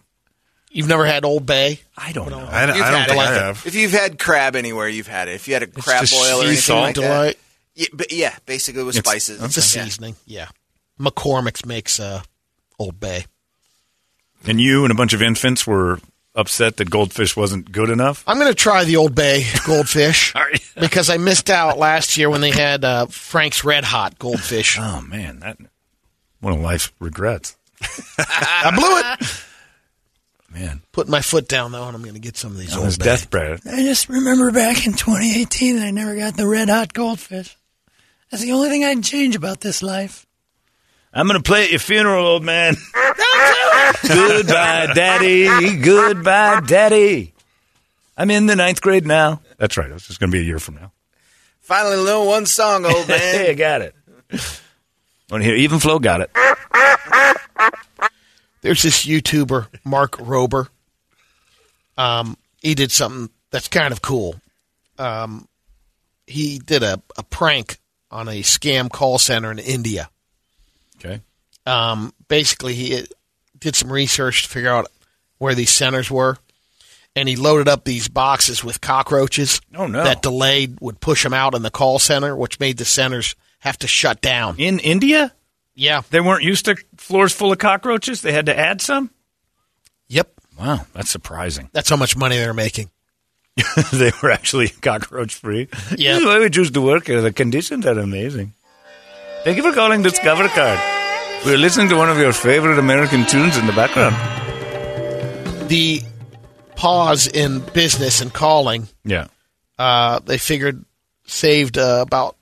You've 0.71 0.89
never 0.89 1.07
had 1.07 1.25
Old 1.25 1.47
Bay? 1.47 1.81
I 1.97 2.13
don't 2.13 2.29
know. 2.31 2.39
I, 2.39 2.65
I 2.65 2.67
don't 2.67 3.07
think 3.07 3.11
it. 3.13 3.17
I 3.19 3.33
have. 3.33 3.63
If 3.67 3.75
you've 3.75 3.93
had 3.93 4.19
crab 4.19 4.55
anywhere, 4.55 4.89
you've 4.89 5.07
had 5.07 5.29
it. 5.29 5.35
If 5.37 5.49
you 5.49 5.55
had 5.55 5.63
a 5.63 5.67
crab 5.67 6.03
just 6.03 6.13
boil 6.13 6.41
or 6.41 6.43
sea 6.43 6.47
anything 6.49 6.57
salt 6.61 6.83
like 6.83 6.95
that, 6.97 7.37
yeah, 7.75 7.87
but 7.95 8.13
yeah, 8.13 8.37
basically 8.45 8.83
with 8.85 8.97
It's- 8.97 9.11
spices. 9.11 9.43
It's 9.43 9.57
a 9.57 9.79
Yeah. 9.79 9.85
seasoning. 9.85 10.17
Yeah. 10.27 10.49
McCormick's 11.01 11.65
makes 11.65 11.99
uh, 11.99 12.23
Old 12.79 13.01
Bay. 13.01 13.25
And 14.47 14.61
you 14.61 14.85
and 14.85 14.93
a 14.93 14.95
bunch 14.95 15.13
of 15.13 15.23
infants 15.23 15.67
were 15.67 15.99
upset 16.35 16.77
that 16.77 16.91
goldfish 16.91 17.37
wasn't 17.37 17.73
good 17.73 17.91
enough? 17.91 18.23
I'm 18.27 18.39
going 18.39 18.51
to 18.51 18.55
try 18.55 18.85
the 18.85 18.97
Old 18.97 19.15
Bay 19.15 19.45
goldfish 19.67 20.35
because 20.81 21.09
I 21.11 21.17
missed 21.17 21.49
out 21.51 21.79
last 21.79 22.17
year 22.17 22.29
when 22.31 22.41
they 22.43 22.51
had 22.51 22.85
uh, 22.85 23.07
Frank's 23.07 23.65
Red 23.65 23.85
Hot 23.85 24.19
goldfish. 24.19 24.79
Oh, 24.81 25.01
man. 25.01 25.41
that 25.41 25.57
One 26.41 26.53
of 26.53 26.61
life's 26.61 26.93
regrets. 27.01 27.57
I 28.19 28.73
blew 28.75 29.27
it. 29.27 29.45
Man. 30.51 30.81
Putting 30.93 31.11
my 31.11 31.21
foot 31.21 31.49
down 31.49 31.73
though, 31.73 31.87
and 31.87 31.95
I'm 31.97 32.03
going 32.03 32.15
to 32.15 32.21
get 32.21 32.37
some 32.37 32.53
of 32.53 32.59
these 32.59 32.73
On 32.73 32.79
Old 32.79 32.87
his 32.87 32.99
Bay. 32.99 33.05
deathbed. 33.07 33.61
I 33.71 33.83
just 33.83 34.09
remember 34.09 34.51
back 34.53 34.87
in 34.87 34.93
2018 34.93 35.77
that 35.77 35.87
I 35.87 35.91
never 35.91 36.17
got 36.17 36.37
the 36.37 36.47
red 36.47 36.69
hot 36.69 36.93
goldfish. 36.95 37.57
That's 38.31 38.43
the 38.43 38.53
only 38.53 38.71
thing 38.71 38.85
I'd 38.85 39.03
change 39.05 39.37
about 39.37 39.61
this 39.61 39.83
life. 39.83 40.26
I'm 41.13 41.27
going 41.27 41.39
to 41.39 41.43
play 41.43 41.65
at 41.65 41.71
your 41.71 41.81
funeral, 41.81 42.27
old 42.27 42.45
man. 42.45 42.75
Goodbye, 44.07 44.93
Daddy. 44.95 45.79
Goodbye, 45.79 46.61
Daddy. 46.61 47.35
I'm 48.17 48.31
in 48.31 48.47
the 48.47 48.57
ninth 48.57 48.81
grade 48.81 49.07
now. 49.07 49.41
That's 49.59 49.77
right. 49.77 49.91
It's 49.91 50.07
just 50.07 50.21
going 50.21 50.31
to 50.31 50.37
be 50.37 50.41
a 50.41 50.45
year 50.47 50.59
from 50.59 50.77
now. 50.77 50.93
Finally, 51.61 52.05
know 52.05 52.25
one 52.25 52.47
song, 52.47 52.85
old 52.85 53.07
Hey, 53.07 53.51
I 53.51 53.55
got 53.55 53.83
it. 53.83 53.95
Want 55.31 55.43
to 55.43 55.45
hear 55.45 55.57
Even 55.57 55.79
Flow? 55.79 55.99
Got 55.99 56.21
it. 56.23 56.31
There's 58.61 58.83
this 58.83 59.05
YouTuber, 59.07 59.67
Mark 59.85 60.13
Rober. 60.19 60.69
Um, 61.97 62.37
he 62.61 62.75
did 62.75 62.93
something 62.93 63.31
that's 63.51 63.69
kind 63.69 63.93
of 63.93 64.03
cool. 64.03 64.37
Um, 64.99 65.49
he 66.27 66.59
did 66.59 66.83
a, 66.83 67.01
a 67.17 67.23
prank 67.23 67.79
on 68.11 68.29
a 68.29 68.43
scam 68.43 68.91
call 68.91 69.19
center 69.19 69.51
in 69.51 69.59
India. 69.59 70.09
Okay. 70.99 71.21
Um, 71.67 72.13
basically, 72.29 72.75
he 72.75 73.07
did 73.59 73.75
some 73.75 73.93
research 73.93 74.45
to 74.45 74.49
figure 74.49 74.71
out 74.71 74.87
where 75.39 75.55
these 75.55 75.71
centers 75.71 76.11
were, 76.11 76.39
and 77.15 77.29
he 77.29 77.37
loaded 77.37 77.69
up 77.69 77.85
these 77.85 78.09
boxes 78.09 78.63
with 78.63 78.81
cockroaches. 78.81 79.61
Oh, 79.75 79.87
no. 79.87 80.05
That 80.05 80.23
delayed 80.23 80.79
would 80.81 81.01
push 81.01 81.23
them 81.23 81.35
out 81.35 81.55
in 81.55 81.63
the 81.63 81.71
call 81.71 81.99
center, 81.99 82.37
which 82.37 82.61
made 82.61 82.79
the 82.79 82.85
centers 82.85 83.35
have 83.61 83.79
to 83.79 83.87
shut 83.87 84.21
down. 84.21 84.57
In 84.59 84.79
India? 84.79 85.33
Yeah. 85.75 86.03
They 86.11 86.21
weren't 86.21 86.45
used 86.45 86.67
to 86.67 86.77
floors 86.97 87.33
full 87.33 87.53
of 87.53 87.59
cockroaches? 87.59 88.23
They 88.23 88.33
had 88.33 88.47
to 88.47 88.59
add 88.59 88.81
some? 88.81 89.11
Yep. 90.09 90.31
Wow, 90.59 90.87
that's 90.95 91.11
surprising. 91.11 91.69
That's 91.73 91.91
how 91.91 91.97
much 91.97 92.17
money 92.17 92.37
they're 92.37 92.55
making. 92.55 92.91
they 93.93 94.13
were 94.23 94.31
actually 94.31 94.69
cockroach 94.83 95.35
free. 95.35 95.69
Yeah. 95.97 96.15
This 96.15 96.21
is 96.21 96.27
why 96.27 96.39
we 96.39 96.51
choose 96.51 96.71
to 96.71 96.81
work 96.81 97.07
here. 97.07 97.21
The 97.21 97.33
conditions 97.33 97.87
are 97.87 97.99
amazing. 97.99 98.53
Thank 99.47 99.59
you 99.59 99.63
for 99.63 99.73
calling 99.73 100.03
Discover 100.03 100.49
Card. 100.49 100.81
We're 101.45 101.57
listening 101.57 101.89
to 101.91 101.97
one 101.97 102.11
of 102.11 102.19
your 102.19 102.33
favorite 102.33 102.81
American 102.81 103.25
tunes 103.27 103.57
in 103.57 103.65
the 103.69 103.73
background. 103.73 104.17
The 105.69 106.03
pause 106.75 107.29
in 107.29 107.61
business 107.61 108.21
and 108.21 108.33
calling, 108.33 108.89
Yeah. 109.05 109.29
uh, 109.79 110.19
they 110.19 110.39
figured 110.39 110.85
saved 111.27 111.79
uh, 111.79 112.03
about 112.05 112.35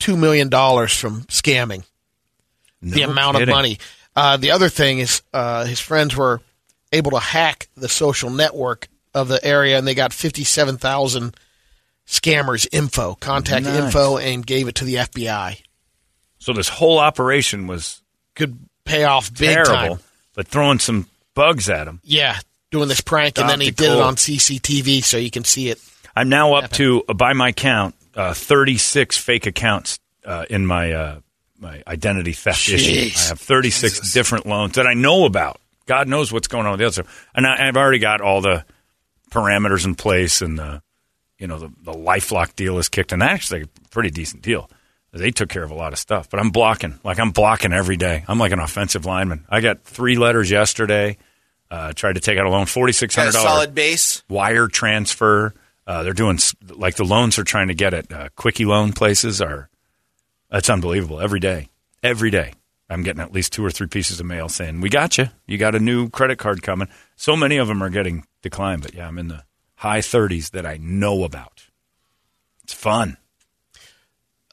$2 0.00 0.18
million 0.18 0.50
from 0.50 1.22
scamming. 1.28 1.82
the 2.82 3.02
amount 3.04 3.38
kidding. 3.38 3.48
of 3.48 3.54
money. 3.56 3.78
Uh, 4.14 4.36
the 4.36 4.50
other 4.50 4.68
thing 4.68 4.98
is 4.98 5.22
uh, 5.32 5.64
his 5.64 5.80
friends 5.80 6.14
were 6.14 6.42
able 6.92 7.12
to 7.12 7.20
hack 7.20 7.68
the 7.74 7.88
social 7.88 8.28
network 8.28 8.88
of 9.14 9.28
the 9.28 9.42
area, 9.42 9.78
and 9.78 9.86
they 9.88 9.94
got 9.94 10.12
fifty-seven 10.12 10.76
thousand 10.76 11.34
scammers 12.06 12.66
info, 12.70 13.14
contact 13.14 13.64
Nice. 13.64 13.82
info, 13.84 14.18
and 14.18 14.46
gave 14.46 14.68
it 14.68 14.74
to 14.76 14.84
the 14.84 14.96
FBI. 14.96 15.58
So 16.40 16.52
this 16.52 16.68
whole 16.68 16.98
operation 16.98 17.66
was 17.66 18.02
Could 18.34 18.58
pay 18.84 19.04
off 19.04 19.32
big 19.32 19.54
terrible, 19.54 19.96
time. 19.96 19.98
but 20.34 20.48
throwing 20.48 20.78
some 20.78 21.06
bugs 21.34 21.70
at 21.70 21.86
him. 21.86 22.00
Yeah, 22.02 22.38
doing 22.70 22.88
this 22.88 23.00
prank, 23.00 23.38
and 23.38 23.48
then 23.48 23.60
he 23.60 23.70
did 23.70 23.92
it 23.92 24.00
on 24.00 24.16
CCTV, 24.16 25.04
so 25.04 25.16
you 25.16 25.30
can 25.30 25.44
see 25.44 25.68
it. 25.68 25.78
I'm 26.16 26.28
now 26.28 26.54
up 26.54 26.70
to, 26.72 27.04
uh, 27.08 27.14
by 27.14 27.34
my 27.34 27.52
count, 27.52 27.94
uh, 28.14 28.34
36 28.34 29.16
fake 29.16 29.46
accounts 29.46 30.00
uh, 30.24 30.44
in 30.50 30.66
my 30.66 30.92
uh, 30.92 31.20
my 31.58 31.82
identity 31.86 32.32
theft 32.32 32.68
issue. 32.68 33.10
Jeez. 33.10 33.26
I 33.26 33.28
have 33.28 33.40
36 33.40 34.12
different 34.12 34.46
loans 34.46 34.74
that 34.74 34.86
I 34.86 34.94
know 34.94 35.26
about. 35.26 35.60
God 35.86 36.08
knows 36.08 36.32
what's 36.32 36.48
going 36.48 36.66
on 36.66 36.72
with 36.72 36.80
the 36.80 36.86
other. 36.86 37.08
And 37.34 37.46
I, 37.46 37.68
I've 37.68 37.76
already 37.76 37.98
got 37.98 38.20
all 38.20 38.40
the 38.40 38.64
parameters 39.30 39.84
in 39.84 39.94
place, 39.94 40.40
and 40.42 40.58
the 40.58 40.82
you 41.38 41.46
know 41.46 41.58
the 41.58 41.70
the 41.82 41.92
LifeLock 41.92 42.56
deal 42.56 42.78
is 42.78 42.88
kicked, 42.88 43.12
and 43.12 43.20
that's 43.22 43.32
actually 43.32 43.62
a 43.62 43.88
pretty 43.90 44.10
decent 44.10 44.42
deal. 44.42 44.70
They 45.12 45.30
took 45.32 45.48
care 45.48 45.64
of 45.64 45.70
a 45.70 45.74
lot 45.74 45.92
of 45.92 45.98
stuff, 45.98 46.30
but 46.30 46.38
I'm 46.38 46.50
blocking. 46.50 47.00
Like 47.02 47.18
I'm 47.18 47.32
blocking 47.32 47.72
every 47.72 47.96
day. 47.96 48.24
I'm 48.28 48.38
like 48.38 48.52
an 48.52 48.60
offensive 48.60 49.04
lineman. 49.06 49.44
I 49.48 49.60
got 49.60 49.82
three 49.82 50.16
letters 50.16 50.50
yesterday. 50.50 51.16
Uh, 51.70 51.92
tried 51.92 52.14
to 52.14 52.20
take 52.20 52.38
out 52.38 52.46
a 52.46 52.50
loan, 52.50 52.66
forty 52.66 52.92
six 52.92 53.14
hundred 53.14 53.32
dollars 53.32 53.48
solid 53.50 53.74
base. 53.74 54.22
wire 54.28 54.68
transfer. 54.68 55.54
Uh, 55.86 56.02
they're 56.04 56.12
doing 56.12 56.38
like 56.68 56.94
the 56.96 57.04
loans 57.04 57.38
are 57.38 57.44
trying 57.44 57.68
to 57.68 57.74
get 57.74 57.94
at 57.94 58.12
uh, 58.12 58.28
quickie 58.36 58.64
loan 58.64 58.92
places 58.92 59.40
are. 59.40 59.68
That's 60.50 60.70
unbelievable. 60.70 61.20
Every 61.20 61.40
day, 61.40 61.68
every 62.02 62.30
day, 62.30 62.54
I'm 62.88 63.02
getting 63.02 63.22
at 63.22 63.32
least 63.32 63.52
two 63.52 63.64
or 63.64 63.70
three 63.70 63.86
pieces 63.86 64.20
of 64.20 64.26
mail 64.26 64.48
saying, 64.48 64.80
"We 64.80 64.88
got 64.90 65.18
you. 65.18 65.28
You 65.46 65.58
got 65.58 65.74
a 65.74 65.80
new 65.80 66.08
credit 66.10 66.38
card 66.38 66.62
coming." 66.62 66.88
So 67.16 67.36
many 67.36 67.56
of 67.56 67.68
them 67.68 67.82
are 67.82 67.90
getting 67.90 68.24
declined, 68.42 68.82
but 68.82 68.94
yeah, 68.94 69.06
I'm 69.06 69.18
in 69.18 69.28
the 69.28 69.44
high 69.76 70.00
30s 70.00 70.50
that 70.50 70.66
I 70.66 70.76
know 70.78 71.24
about. 71.24 71.64
It's 72.64 72.74
fun. 72.74 73.16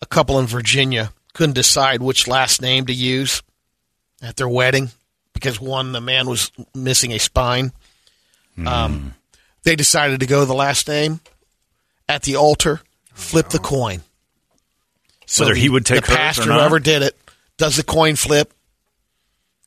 A 0.01 0.05
couple 0.05 0.39
in 0.39 0.45
Virginia 0.45 1.11
couldn't 1.33 1.53
decide 1.53 2.01
which 2.01 2.27
last 2.27 2.61
name 2.61 2.85
to 2.85 2.93
use 2.93 3.41
at 4.21 4.35
their 4.35 4.49
wedding 4.49 4.89
because 5.33 5.59
one, 5.61 5.91
the 5.91 6.01
man 6.01 6.27
was 6.27 6.51
missing 6.73 7.11
a 7.11 7.19
spine. 7.19 7.71
Hmm. 8.55 8.67
Um, 8.67 9.13
they 9.63 9.75
decided 9.75 10.19
to 10.21 10.25
go 10.25 10.45
the 10.45 10.53
last 10.53 10.87
name 10.87 11.19
at 12.09 12.23
the 12.23 12.35
altar, 12.35 12.81
flip 13.13 13.49
the 13.49 13.59
coin. 13.59 14.01
Whether 15.37 15.53
the, 15.53 15.59
he 15.59 15.69
would 15.69 15.85
take 15.85 16.05
the 16.05 16.15
pastor, 16.15 16.43
whoever 16.43 16.79
did 16.79 17.01
it, 17.01 17.15
does 17.57 17.75
the 17.75 17.83
coin 17.83 18.15
flip. 18.15 18.53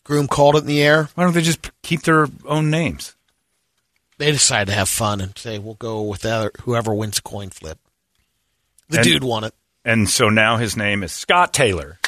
Groom 0.04 0.26
called 0.26 0.56
it 0.56 0.60
in 0.60 0.66
the 0.66 0.82
air. 0.82 1.08
Why 1.14 1.24
don't 1.24 1.34
they 1.34 1.42
just 1.42 1.70
keep 1.82 2.02
their 2.02 2.26
own 2.46 2.70
names? 2.70 3.14
They 4.18 4.32
decided 4.32 4.66
to 4.66 4.74
have 4.74 4.88
fun 4.88 5.20
and 5.20 5.36
say, 5.36 5.58
"We'll 5.58 5.74
go 5.74 6.02
with 6.02 6.22
whoever 6.62 6.94
wins 6.94 7.16
the 7.16 7.22
coin 7.22 7.50
flip." 7.50 7.78
The 8.88 8.98
And- 8.98 9.04
dude 9.04 9.24
won 9.24 9.44
it. 9.44 9.54
And 9.84 10.08
so 10.08 10.28
now 10.28 10.56
his 10.58 10.76
name 10.76 11.02
is 11.02 11.12
Scott 11.12 11.54
Taylor. 11.54 11.98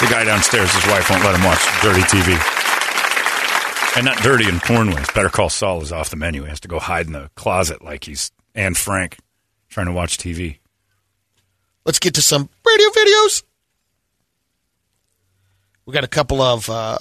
the 0.00 0.08
guy 0.10 0.24
downstairs, 0.24 0.72
his 0.74 0.86
wife 0.86 1.08
won't 1.08 1.22
let 1.22 1.34
him 1.34 1.44
watch 1.44 1.64
dirty 1.80 2.02
TV. 2.02 2.36
And 3.96 4.04
not 4.04 4.18
dirty 4.18 4.48
in 4.48 4.58
porn 4.58 4.90
ways. 4.90 5.06
Better 5.14 5.28
Call 5.28 5.48
Saul 5.48 5.80
is 5.82 5.92
off 5.92 6.10
the 6.10 6.16
menu. 6.16 6.42
He 6.42 6.48
has 6.48 6.58
to 6.60 6.68
go 6.68 6.80
hide 6.80 7.06
in 7.06 7.12
the 7.12 7.30
closet 7.36 7.82
like 7.82 8.04
he's 8.04 8.32
Anne 8.54 8.74
Frank 8.74 9.18
trying 9.68 9.86
to 9.86 9.92
watch 9.92 10.18
TV. 10.18 10.58
Let's 11.84 12.00
get 12.00 12.14
to 12.14 12.22
some 12.22 12.48
radio 12.66 12.88
videos. 12.88 13.44
We 15.86 15.92
got 15.92 16.02
a 16.02 16.08
couple 16.08 16.42
of 16.42 16.68
uh, 16.68 16.98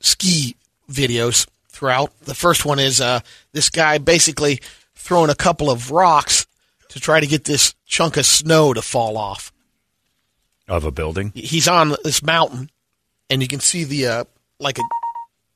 ski 0.00 0.56
videos 0.88 1.48
throughout. 1.68 2.12
The 2.20 2.34
first 2.34 2.64
one 2.64 2.78
is 2.78 3.00
uh, 3.00 3.20
this 3.52 3.70
guy 3.70 3.98
basically 3.98 4.60
throwing 5.04 5.28
a 5.28 5.34
couple 5.34 5.70
of 5.70 5.90
rocks 5.90 6.46
to 6.88 6.98
try 6.98 7.20
to 7.20 7.26
get 7.26 7.44
this 7.44 7.74
chunk 7.84 8.16
of 8.16 8.24
snow 8.24 8.72
to 8.72 8.80
fall 8.80 9.18
off. 9.18 9.52
Of 10.66 10.84
a 10.84 10.90
building? 10.90 11.30
He's 11.34 11.68
on 11.68 11.94
this 12.04 12.22
mountain, 12.22 12.70
and 13.28 13.42
you 13.42 13.48
can 13.48 13.60
see 13.60 13.84
the 13.84 14.06
uh, 14.06 14.24
like 14.58 14.78
a 14.78 14.82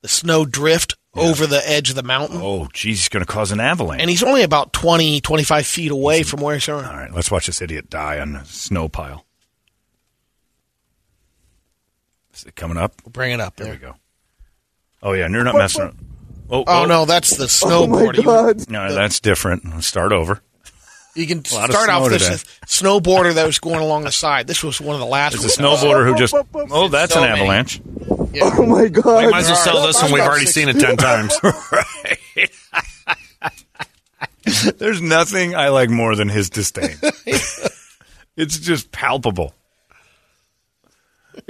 the 0.01 0.07
snow 0.07 0.45
drift 0.45 0.95
over 1.15 1.47
the 1.47 1.67
edge 1.67 1.89
of 1.89 1.95
the 1.95 2.03
mountain. 2.03 2.39
Oh, 2.41 2.67
geez, 2.71 2.99
he's 2.99 3.09
going 3.09 3.25
to 3.25 3.31
cause 3.31 3.51
an 3.51 3.59
avalanche. 3.59 4.01
And 4.01 4.09
he's 4.09 4.23
only 4.23 4.43
about 4.43 4.71
20, 4.71 5.19
25 5.19 5.65
feet 5.65 5.91
away 5.91 6.23
from 6.23 6.39
where 6.39 6.53
he's 6.53 6.69
on. 6.69 6.85
All 6.85 6.93
right, 6.93 7.11
let's 7.11 7.31
watch 7.31 7.47
this 7.47 7.61
idiot 7.61 7.89
die 7.89 8.19
on 8.19 8.35
a 8.35 8.45
snow 8.45 8.87
pile. 8.87 9.25
Is 12.33 12.43
it 12.43 12.55
coming 12.55 12.77
up? 12.77 12.93
We'll 13.03 13.11
bring 13.11 13.33
it 13.33 13.41
up. 13.41 13.55
There 13.55 13.65
There 13.65 13.73
we 13.73 13.79
go. 13.79 13.95
Oh, 15.01 15.13
yeah, 15.13 15.25
and 15.25 15.33
you're 15.33 15.43
not 15.43 15.55
messing 15.55 15.81
up. 15.81 15.95
Oh, 16.51 16.63
Oh, 16.67 16.85
no, 16.85 17.05
that's 17.05 17.37
the 17.37 17.45
snowboarder. 17.45 18.57
You- 18.57 18.65
No, 18.73 18.93
that's 18.93 19.19
different. 19.19 19.63
Let's 19.73 19.87
start 19.87 20.11
over. 20.11 20.41
You 21.15 21.25
can 21.27 21.43
A 21.51 21.55
lot 21.55 21.69
of 21.69 21.75
start 21.75 21.89
off 21.89 22.05
snow 22.05 22.17
today. 22.17 22.29
this 22.29 22.45
snowboarder 22.67 23.33
that 23.33 23.45
was 23.45 23.59
going 23.59 23.79
along 23.81 24.03
the 24.03 24.11
side. 24.11 24.47
This 24.47 24.63
was 24.63 24.79
one 24.79 24.93
of 24.95 24.99
the 24.99 25.05
last 25.07 25.33
There's 25.39 25.57
a 25.57 25.61
snowboarder 25.61 26.05
who 26.05 26.15
just. 26.15 26.33
Oh, 26.53 26.87
that's 26.87 27.13
So 27.13 27.21
an 27.23 27.27
many. 27.29 27.41
avalanche. 27.41 27.81
Oh 28.41 28.65
my 28.65 28.87
god! 28.87 29.25
We 29.25 29.31
might 29.31 29.39
as 29.39 29.47
well 29.47 29.55
sell 29.57 29.87
this 29.87 30.01
one. 30.01 30.11
We've 30.11 30.21
already 30.23 30.45
seen 30.45 30.69
it 30.69 30.79
ten 30.79 30.97
times. 30.97 31.37
There's 34.77 35.01
nothing 35.01 35.55
I 35.55 35.69
like 35.69 35.89
more 35.89 36.15
than 36.15 36.29
his 36.29 36.49
disdain. 36.49 36.97
it's 38.37 38.59
just 38.59 38.91
palpable. 38.91 39.53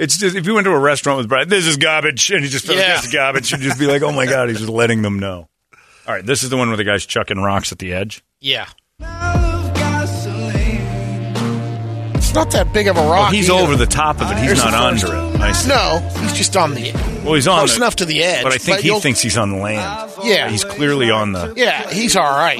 It's 0.00 0.16
just 0.16 0.34
if 0.34 0.46
you 0.46 0.54
went 0.54 0.64
to 0.64 0.70
a 0.72 0.78
restaurant 0.78 1.18
with 1.18 1.28
Brad, 1.28 1.50
this 1.50 1.66
is 1.66 1.76
garbage, 1.76 2.30
and 2.30 2.42
he 2.42 2.48
just 2.48 2.64
felt 2.64 2.78
Yeah. 2.78 2.96
this 2.96 3.04
is 3.06 3.12
garbage, 3.12 3.52
you'd 3.52 3.60
just 3.60 3.78
be 3.78 3.86
like, 3.86 4.00
oh 4.00 4.12
my 4.12 4.24
god, 4.24 4.48
he's 4.48 4.58
just 4.58 4.70
letting 4.70 5.02
them 5.02 5.18
know. 5.18 5.46
All 6.08 6.14
right, 6.14 6.24
this 6.24 6.42
is 6.42 6.48
the 6.48 6.56
one 6.56 6.68
where 6.68 6.78
the 6.78 6.84
guy's 6.84 7.04
chucking 7.04 7.36
rocks 7.38 7.70
at 7.70 7.78
the 7.80 7.92
edge. 7.92 8.22
Yeah. 8.40 8.66
It's 12.14 12.34
not 12.34 12.50
that 12.52 12.72
big 12.72 12.86
of 12.88 12.96
a 12.96 13.00
rock. 13.00 13.28
Oh, 13.28 13.32
he's 13.32 13.50
either. 13.50 13.62
over 13.62 13.76
the 13.76 13.86
top 13.86 14.20
of 14.22 14.30
it. 14.30 14.36
He's 14.38 14.46
Here's 14.46 14.58
not 14.64 14.72
under 14.72 15.06
it. 15.08 15.40
I 15.40 15.52
see. 15.52 15.68
No, 15.68 15.98
he's 16.20 16.32
just 16.32 16.56
on 16.56 16.74
the. 16.74 16.92
Well, 17.24 17.34
he's 17.34 17.46
on 17.48 17.58
close 17.58 17.72
the- 17.72 17.76
enough 17.82 17.96
to 17.96 18.04
the 18.06 18.22
edge. 18.22 18.42
But 18.42 18.52
I 18.52 18.58
think 18.58 18.78
he 18.80 18.86
you'll- 18.88 19.00
thinks 19.00 19.20
he's 19.20 19.36
on 19.36 19.50
the 19.50 19.56
land. 19.58 20.12
Yeah. 20.24 20.48
he's 20.48 20.64
clearly 20.64 21.10
on 21.10 21.32
the. 21.32 21.52
Yeah, 21.56 21.90
he's 21.90 22.16
all 22.16 22.22
right. 22.30 22.58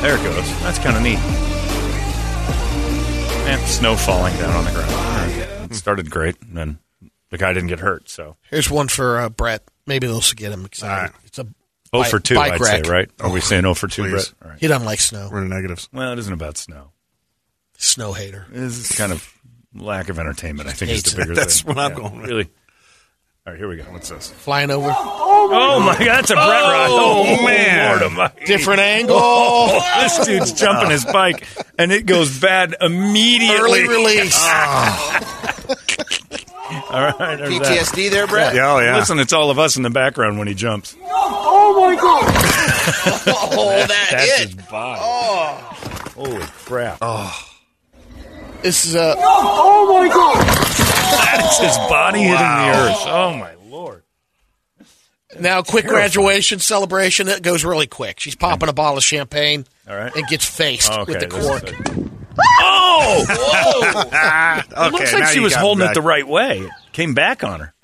There 0.00 0.16
it 0.16 0.22
goes. 0.24 0.60
That's 0.62 0.78
kind 0.78 0.96
of 0.96 1.02
neat. 1.02 1.18
And 3.46 3.60
snow 3.68 3.94
falling 3.94 4.34
down 4.38 4.56
on 4.56 4.64
the 4.64 4.70
ground. 4.72 4.90
All 5.74 5.76
right. 5.76 5.76
It 5.76 5.78
started 5.78 6.10
great, 6.10 6.40
and 6.42 6.56
then 6.56 6.78
the 7.30 7.38
guy 7.38 7.52
didn't 7.52 7.68
get 7.68 7.80
hurt. 7.80 8.08
So 8.08 8.36
Here's 8.50 8.70
one 8.70 8.88
for 8.88 9.18
uh, 9.18 9.28
Brett. 9.28 9.62
Maybe 9.86 10.06
they'll 10.06 10.20
get 10.34 10.52
him 10.52 10.64
excited. 10.64 11.14
It's 11.26 11.38
a 11.38 11.46
oh 11.92 12.00
bike- 12.02 12.10
for 12.10 12.20
two, 12.20 12.34
bike 12.36 12.52
I'd 12.54 12.60
wreck. 12.60 12.84
say, 12.86 12.90
right? 12.90 13.10
Are 13.20 13.30
we 13.30 13.40
saying 13.40 13.64
oh 13.64 13.74
for 13.74 13.88
two, 13.88 14.02
please. 14.02 14.10
Brett? 14.12 14.32
All 14.42 14.50
right. 14.50 14.60
He 14.60 14.66
doesn't 14.66 14.86
like 14.86 15.00
snow. 15.00 15.28
We're 15.30 15.42
in 15.42 15.48
the 15.48 15.54
negatives. 15.54 15.88
Well, 15.92 16.12
it 16.12 16.18
isn't 16.18 16.32
about 16.32 16.56
snow. 16.56 16.90
Snow 17.76 18.12
hater. 18.12 18.46
It's 18.52 18.96
kind 18.96 19.12
of 19.12 19.28
lack 19.74 20.08
of 20.08 20.18
entertainment. 20.18 20.68
I 20.68 20.72
think 20.72 20.92
is 20.92 21.02
the 21.02 21.10
it. 21.10 21.16
bigger 21.24 21.34
That's 21.36 21.60
thing. 21.62 21.74
what 21.74 21.78
I'm 21.84 21.90
Yeah, 21.92 21.96
going 21.98 22.20
with. 22.20 22.30
Really. 22.30 22.50
All 23.46 23.52
right, 23.52 23.58
here 23.58 23.68
we 23.68 23.76
go. 23.76 23.82
What's 23.92 24.08
this? 24.08 24.30
Flying 24.30 24.70
over. 24.70 24.88
Oh 24.90 25.78
my 25.84 25.98
God, 25.98 26.06
that's 26.06 26.30
a 26.30 26.34
Brett 26.34 26.46
ride. 26.46 26.86
Oh, 26.90 27.44
man, 27.44 28.14
Lord. 28.16 28.32
Different 28.46 28.80
angle. 28.80 29.16
Oh, 29.20 29.80
this 30.00 30.26
dude's 30.26 30.52
jumping 30.52 30.90
his 30.90 31.04
bike, 31.04 31.46
and 31.78 31.92
it 31.92 32.06
goes 32.06 32.40
bad 32.40 32.74
immediately. 32.80 33.82
Early 33.82 33.88
release. 33.88 34.34
All 36.90 37.00
right, 37.02 37.36
there's 37.36 37.58
that. 37.60 37.78
PTSD 37.78 38.10
there, 38.10 38.26
Brett? 38.26 38.54
Yeah, 38.54 38.72
oh 38.72 38.78
yeah. 38.78 38.96
Listen, 38.96 39.18
it's 39.18 39.32
all 39.32 39.50
of 39.50 39.58
us 39.58 39.76
in 39.76 39.82
the 39.82 39.90
background 39.90 40.38
when 40.38 40.48
he 40.48 40.54
jumps. 40.54 40.96
Oh, 41.02 41.80
my 41.80 41.94
God. 42.00 42.24
oh, 43.56 43.84
that 43.86 44.08
That's 44.10 44.40
it. 44.40 44.48
his 44.54 44.66
body. 44.66 45.00
Holy 46.14 46.46
crap. 46.64 46.98
Oh. 47.02 47.50
This 48.62 48.86
is 48.86 48.96
uh, 48.96 49.14
That's 51.34 51.58
his 51.58 51.76
body 51.76 52.20
hitting 52.20 52.36
the 52.36 52.72
earth. 52.76 52.96
Oh, 53.06 53.34
my 53.38 53.54
Lord. 53.68 54.02
now 55.38 55.60
quick 55.62 55.86
graduation 55.86 56.58
celebration. 56.60 57.28
It 57.28 57.42
goes 57.42 57.62
really 57.64 57.86
quick. 57.86 58.20
She's 58.20 58.34
popping 58.36 58.68
a 58.68 58.72
bottle 58.72 58.96
of 58.98 59.04
champagne. 59.04 59.66
All 59.88 59.94
right. 59.96 60.14
And 60.16 60.26
gets 60.28 60.46
faced 60.46 60.90
Okay, 60.90 61.12
with 61.12 61.20
the 61.20 61.26
this 61.26 61.44
is 61.44 61.46
cork. 61.46 62.23
It. 62.38 62.44
Oh! 62.60 63.24
okay, 64.70 64.86
It 64.86 64.92
looks 64.92 65.12
now 65.12 65.18
like 65.20 65.28
she 65.28 65.36
you 65.36 65.42
was 65.42 65.52
got 65.54 65.60
holding 65.60 65.84
back. 65.86 65.92
it 65.92 65.94
the 65.94 66.02
right 66.06 66.26
way. 66.26 66.58
It 66.60 66.70
came 66.92 67.14
back 67.14 67.42
on 67.44 67.60
her. 67.60 67.74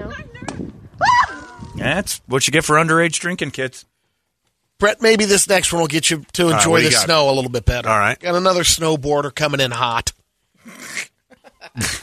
That's 1.76 2.20
what 2.26 2.46
you 2.46 2.52
get 2.52 2.64
for 2.64 2.76
underage 2.76 3.18
drinking, 3.20 3.52
kids. 3.52 3.86
Brett, 4.78 5.00
maybe 5.02 5.24
this 5.26 5.48
next 5.48 5.72
one 5.72 5.80
will 5.80 5.88
get 5.88 6.10
you 6.10 6.24
to 6.34 6.50
enjoy 6.50 6.70
what 6.70 6.76
do 6.78 6.84
the 6.84 6.90
you 6.90 6.96
got? 6.96 7.04
snow 7.04 7.30
a 7.30 7.34
little 7.34 7.50
bit 7.50 7.64
better. 7.64 7.88
All 7.88 7.98
right. 7.98 8.18
Got 8.18 8.34
another 8.34 8.62
snowboarder 8.62 9.34
coming 9.34 9.60
in 9.60 9.70
hot. 9.70 10.12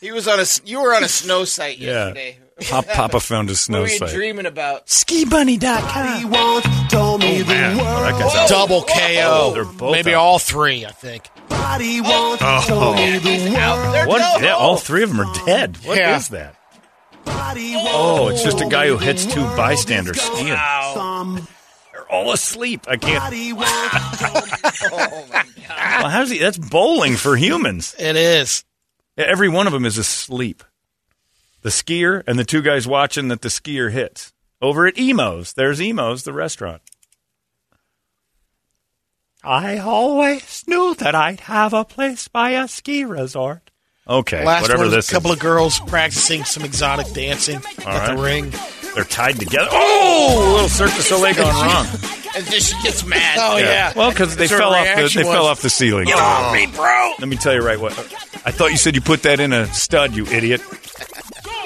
He 0.00 0.12
was 0.12 0.28
on 0.28 0.38
a. 0.38 0.42
s- 0.42 0.60
You 0.64 0.82
were 0.82 0.94
on 0.94 1.02
a 1.02 1.08
snow 1.08 1.44
site 1.44 1.78
Yeah. 1.78 2.08
yesterday. 2.08 2.38
Pop, 2.70 2.86
Papa 2.86 3.20
found 3.20 3.50
a 3.50 3.52
What 3.52 3.58
snow 3.58 3.80
were 3.82 3.88
you 3.88 3.98
site. 3.98 4.14
dreaming 4.14 4.46
about? 4.46 4.86
Skibunny.com. 4.86 6.32
Oh, 6.34 6.62
oh, 6.94 7.18
that 7.18 8.16
guy's 8.18 8.34
out. 8.34 8.48
Double 8.48 8.80
KO. 8.82 8.94
Oh, 9.24 9.52
they're 9.52 9.64
both 9.66 9.92
maybe 9.92 10.14
out. 10.14 10.20
all 10.22 10.38
three, 10.38 10.86
I 10.86 10.90
think. 10.90 11.28
Oh. 11.50 12.94
What? 14.06 14.42
Yeah, 14.42 14.54
all 14.54 14.78
three 14.78 15.02
of 15.02 15.10
them 15.10 15.20
are 15.20 15.34
dead. 15.44 15.76
What 15.84 15.98
is 15.98 16.30
Yeah. 16.30 16.32
that? 16.38 16.56
Oh, 17.28 18.28
it's 18.28 18.42
just 18.42 18.60
a 18.60 18.66
guy 18.66 18.88
who 18.88 18.98
hits 18.98 19.26
two 19.26 19.42
bystanders 19.56 20.20
skiing. 20.20 20.46
They're 20.46 22.10
all 22.10 22.32
asleep. 22.32 22.86
I 22.88 22.96
can't. 22.96 23.22
Oh, 24.92 25.26
well, 25.30 26.08
how's 26.08 26.30
he? 26.30 26.38
That's 26.38 26.58
bowling 26.58 27.16
for 27.16 27.36
humans. 27.36 27.94
It 27.98 28.16
is. 28.16 28.64
Every 29.16 29.48
one 29.48 29.66
of 29.66 29.72
them 29.72 29.84
is 29.84 29.98
asleep. 29.98 30.62
The 31.62 31.70
skier 31.70 32.22
and 32.26 32.38
the 32.38 32.44
two 32.44 32.62
guys 32.62 32.86
watching 32.86 33.28
that 33.28 33.42
the 33.42 33.48
skier 33.48 33.90
hits. 33.90 34.32
Over 34.62 34.86
at 34.86 34.98
Emo's. 34.98 35.52
There's 35.52 35.80
Emo's, 35.80 36.22
the 36.22 36.32
restaurant. 36.32 36.82
I 39.44 39.78
always 39.78 40.64
knew 40.66 40.94
that 40.96 41.14
I'd 41.14 41.40
have 41.40 41.72
a 41.72 41.84
place 41.84 42.26
by 42.28 42.50
a 42.50 42.66
ski 42.66 43.04
resort. 43.04 43.70
Okay, 44.08 44.44
Last 44.44 44.62
whatever 44.62 44.84
one, 44.84 44.92
this 44.92 45.08
a 45.08 45.12
couple 45.12 45.30
is. 45.32 45.36
of 45.36 45.42
girls 45.42 45.80
practicing 45.80 46.44
some 46.44 46.62
exotic 46.64 47.12
dancing 47.12 47.56
All 47.56 47.88
at 47.88 48.08
right. 48.08 48.16
the 48.16 48.22
ring. 48.22 48.52
They're 48.94 49.04
tied 49.04 49.38
together. 49.38 49.68
Oh, 49.70 50.36
a 50.38 50.52
little 50.52 50.68
Cirque 50.68 50.94
du 50.94 51.02
Soleil 51.02 51.34
gone 51.34 51.54
wrong. 51.54 51.86
And 52.36 52.44
then 52.46 52.60
she 52.60 52.80
gets 52.82 53.04
mad. 53.04 53.38
Oh, 53.40 53.56
yeah. 53.58 53.92
Well, 53.96 54.10
because 54.10 54.36
they 54.36 54.46
fell 54.46 54.72
off 54.72 54.86
the 54.86 54.94
reaction 54.94 55.22
they 55.22 55.28
was, 55.28 55.34
fell 55.36 55.46
off 55.46 55.60
the 55.60 55.70
ceiling. 55.70 56.06
Get 56.06 56.18
off 56.18 56.54
me, 56.54 56.66
bro. 56.66 57.14
Let 57.18 57.28
me 57.28 57.36
tell 57.36 57.52
you 57.52 57.62
right 57.62 57.80
what. 57.80 57.92
I 58.44 58.52
thought 58.52 58.70
you 58.70 58.76
said 58.76 58.94
you 58.94 59.00
put 59.00 59.24
that 59.24 59.40
in 59.40 59.52
a 59.52 59.66
stud, 59.74 60.14
you 60.14 60.24
idiot. 60.26 60.60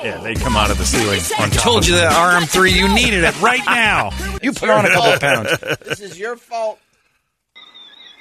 Yeah, 0.03 0.21
they 0.23 0.35
come 0.35 0.57
out 0.57 0.71
of 0.71 0.79
the 0.79 0.85
ceiling. 0.87 1.21
I 1.39 1.49
Told 1.51 1.87
you 1.87 1.95
that 1.97 2.13
RM3, 2.13 2.73
you 2.73 2.93
needed 2.95 3.25
it 3.25 3.41
right 3.41 3.63
now. 3.67 4.11
You 4.43 4.53
put 4.53 4.71
on 4.71 4.87
a 4.87 4.89
couple 4.89 5.13
of 5.13 5.21
pounds. 5.21 5.59
This 5.87 6.01
is 6.01 6.19
your 6.19 6.35
fault. 6.35 6.79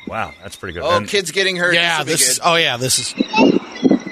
Wow, 0.06 0.34
that's 0.44 0.58
pretty 0.58 0.74
good. 0.74 0.84
Oh, 0.84 0.98
And- 0.98 1.08
kids 1.08 1.32
getting 1.32 1.56
hurt. 1.56 1.74
Yeah, 1.74 2.00
will 2.00 2.06
be 2.06 2.12
this 2.12 2.22
good. 2.26 2.32
is. 2.32 2.40
Oh 2.44 2.56
yeah, 2.56 2.76
this 2.78 3.00
is. 3.00 3.14
Oh, 3.38 3.60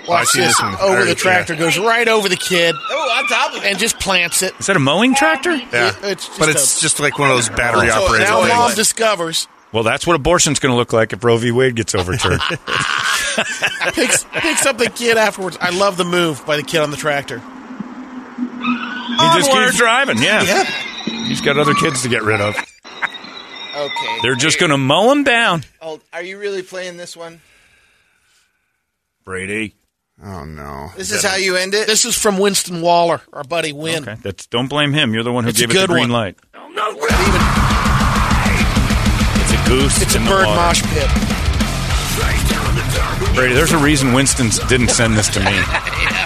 Watch 0.08 0.28
see 0.30 0.40
this. 0.40 0.50
this 0.50 0.62
one. 0.62 0.74
Over 0.76 0.84
Already, 0.84 1.10
the 1.10 1.16
tractor 1.16 1.54
yeah. 1.54 1.60
goes 1.60 1.78
right 1.78 2.08
over 2.08 2.30
the 2.30 2.38
kid 2.38 2.76
Oh, 2.90 3.18
on 3.18 3.28
top 3.28 3.52
of 3.58 3.64
it. 3.64 3.68
and 3.70 3.78
just 3.78 4.00
plants 4.00 4.42
it. 4.42 4.54
is 4.58 4.68
that 4.68 4.78
a 4.78 4.80
mowing 4.80 5.16
tractor? 5.16 5.54
Yeah, 5.54 5.92
It's 6.04 6.28
just 6.28 6.40
but 6.40 6.48
a- 6.48 6.52
it's 6.52 6.80
just 6.80 7.02
like 7.02 7.20
one 7.20 7.30
of 7.30 7.36
those 7.36 7.50
battery 7.50 7.90
oh, 7.90 7.96
So 7.96 8.04
operated 8.06 8.28
Now 8.30 8.40
mom 8.40 8.44
wait. 8.50 8.66
things. 8.68 8.76
discovers 8.76 9.48
Well, 9.74 9.84
that's 9.84 10.08
what 10.08 10.16
abortion's 10.16 10.60
going 10.60 10.72
to 10.72 10.78
look 10.78 10.94
like 10.94 11.12
if 11.12 11.22
Roe 11.26 11.36
v. 11.36 11.52
Wade 11.52 11.76
gets 11.76 11.94
overturned. 11.94 12.40
picks 13.94 14.24
picks 14.32 14.66
up 14.66 14.78
the 14.78 14.90
kid 14.96 15.18
afterwards. 15.18 15.58
I 15.60 15.72
love 15.72 15.98
the 15.98 16.06
move 16.06 16.46
by 16.46 16.56
the 16.56 16.64
kid 16.64 16.80
on 16.80 16.92
the 16.92 16.98
tractor. 16.98 17.42
He 18.38 19.40
just 19.40 19.52
keeps 19.52 19.78
driving. 19.78 20.18
Yeah. 20.20 20.64
he's 21.28 21.42
got 21.42 21.58
other 21.58 21.74
kids 21.74 22.04
to 22.04 22.10
get 22.10 22.24
rid 22.24 22.40
of. 22.42 22.56
Okay. 23.76 24.20
They're 24.24 24.36
just 24.36 24.60
going 24.60 24.72
to 24.72 24.78
mow 24.78 25.12
him 25.12 25.24
down. 25.24 25.64
Oh, 25.82 26.00
are 26.12 26.24
you 26.24 26.40
really 26.40 26.64
playing 26.64 26.98
this 26.98 27.16
one? 27.18 27.42
Brady. 29.24 29.76
Oh 30.24 30.46
no. 30.46 30.92
This 30.96 31.12
is 31.12 31.24
how 31.24 31.36
you 31.36 31.56
end 31.58 31.76
it. 31.76 31.86
This 31.86 32.04
is 32.06 32.18
from 32.18 32.40
Winston 32.40 32.82
Waller, 32.82 33.22
our 33.34 33.44
buddy 33.44 33.72
Win. 33.74 34.02
Okay, 34.08 34.16
that's 34.24 34.48
don't 34.48 34.68
blame 34.68 34.92
him. 34.94 35.14
You're 35.14 35.22
the 35.24 35.32
one 35.32 35.44
who 35.44 35.52
It's 35.52 35.60
a 35.62 35.68
gave 35.68 35.70
it 35.70 35.74
the 35.74 35.80
good 35.82 35.90
green 35.90 36.10
one. 36.12 36.34
light. 36.34 36.38
It's 39.44 39.52
a 39.54 39.70
goose. 39.70 40.02
It's 40.02 40.16
a 40.16 40.18
in 40.18 40.26
bird 40.26 40.48
water. 40.48 40.56
mosh 40.60 40.82
pit. 40.82 41.08
Brady, 43.36 43.54
there's 43.54 43.74
a 43.74 43.78
reason 43.78 44.14
Winston 44.14 44.50
didn't 44.68 44.90
send 44.90 45.16
this 45.16 45.30
to 45.30 45.40
me. 45.40 45.52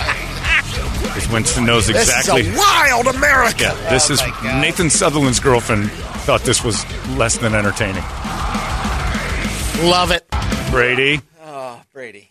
Because 1.32 1.56
Winston 1.56 1.65
knows 1.65 1.89
exactly. 1.89 2.41
This 2.44 2.52
is 2.54 2.58
a 2.58 2.60
wild 2.60 3.08
America. 3.08 3.63
yeah, 3.63 3.89
this 3.89 4.10
Oh, 4.10 4.13
is. 4.13 4.22
Nathan 4.44 4.89
Sutherland's 4.89 5.39
girlfriend 5.39 5.89
thought 6.26 6.41
this 6.41 6.62
was 6.63 6.84
less 7.17 7.38
than 7.38 7.54
entertaining. 7.56 8.04
Love 9.89 10.12
it. 10.12 10.28
Brady, 10.70 11.22
Oh, 11.44 11.82
Brady. 11.94 12.30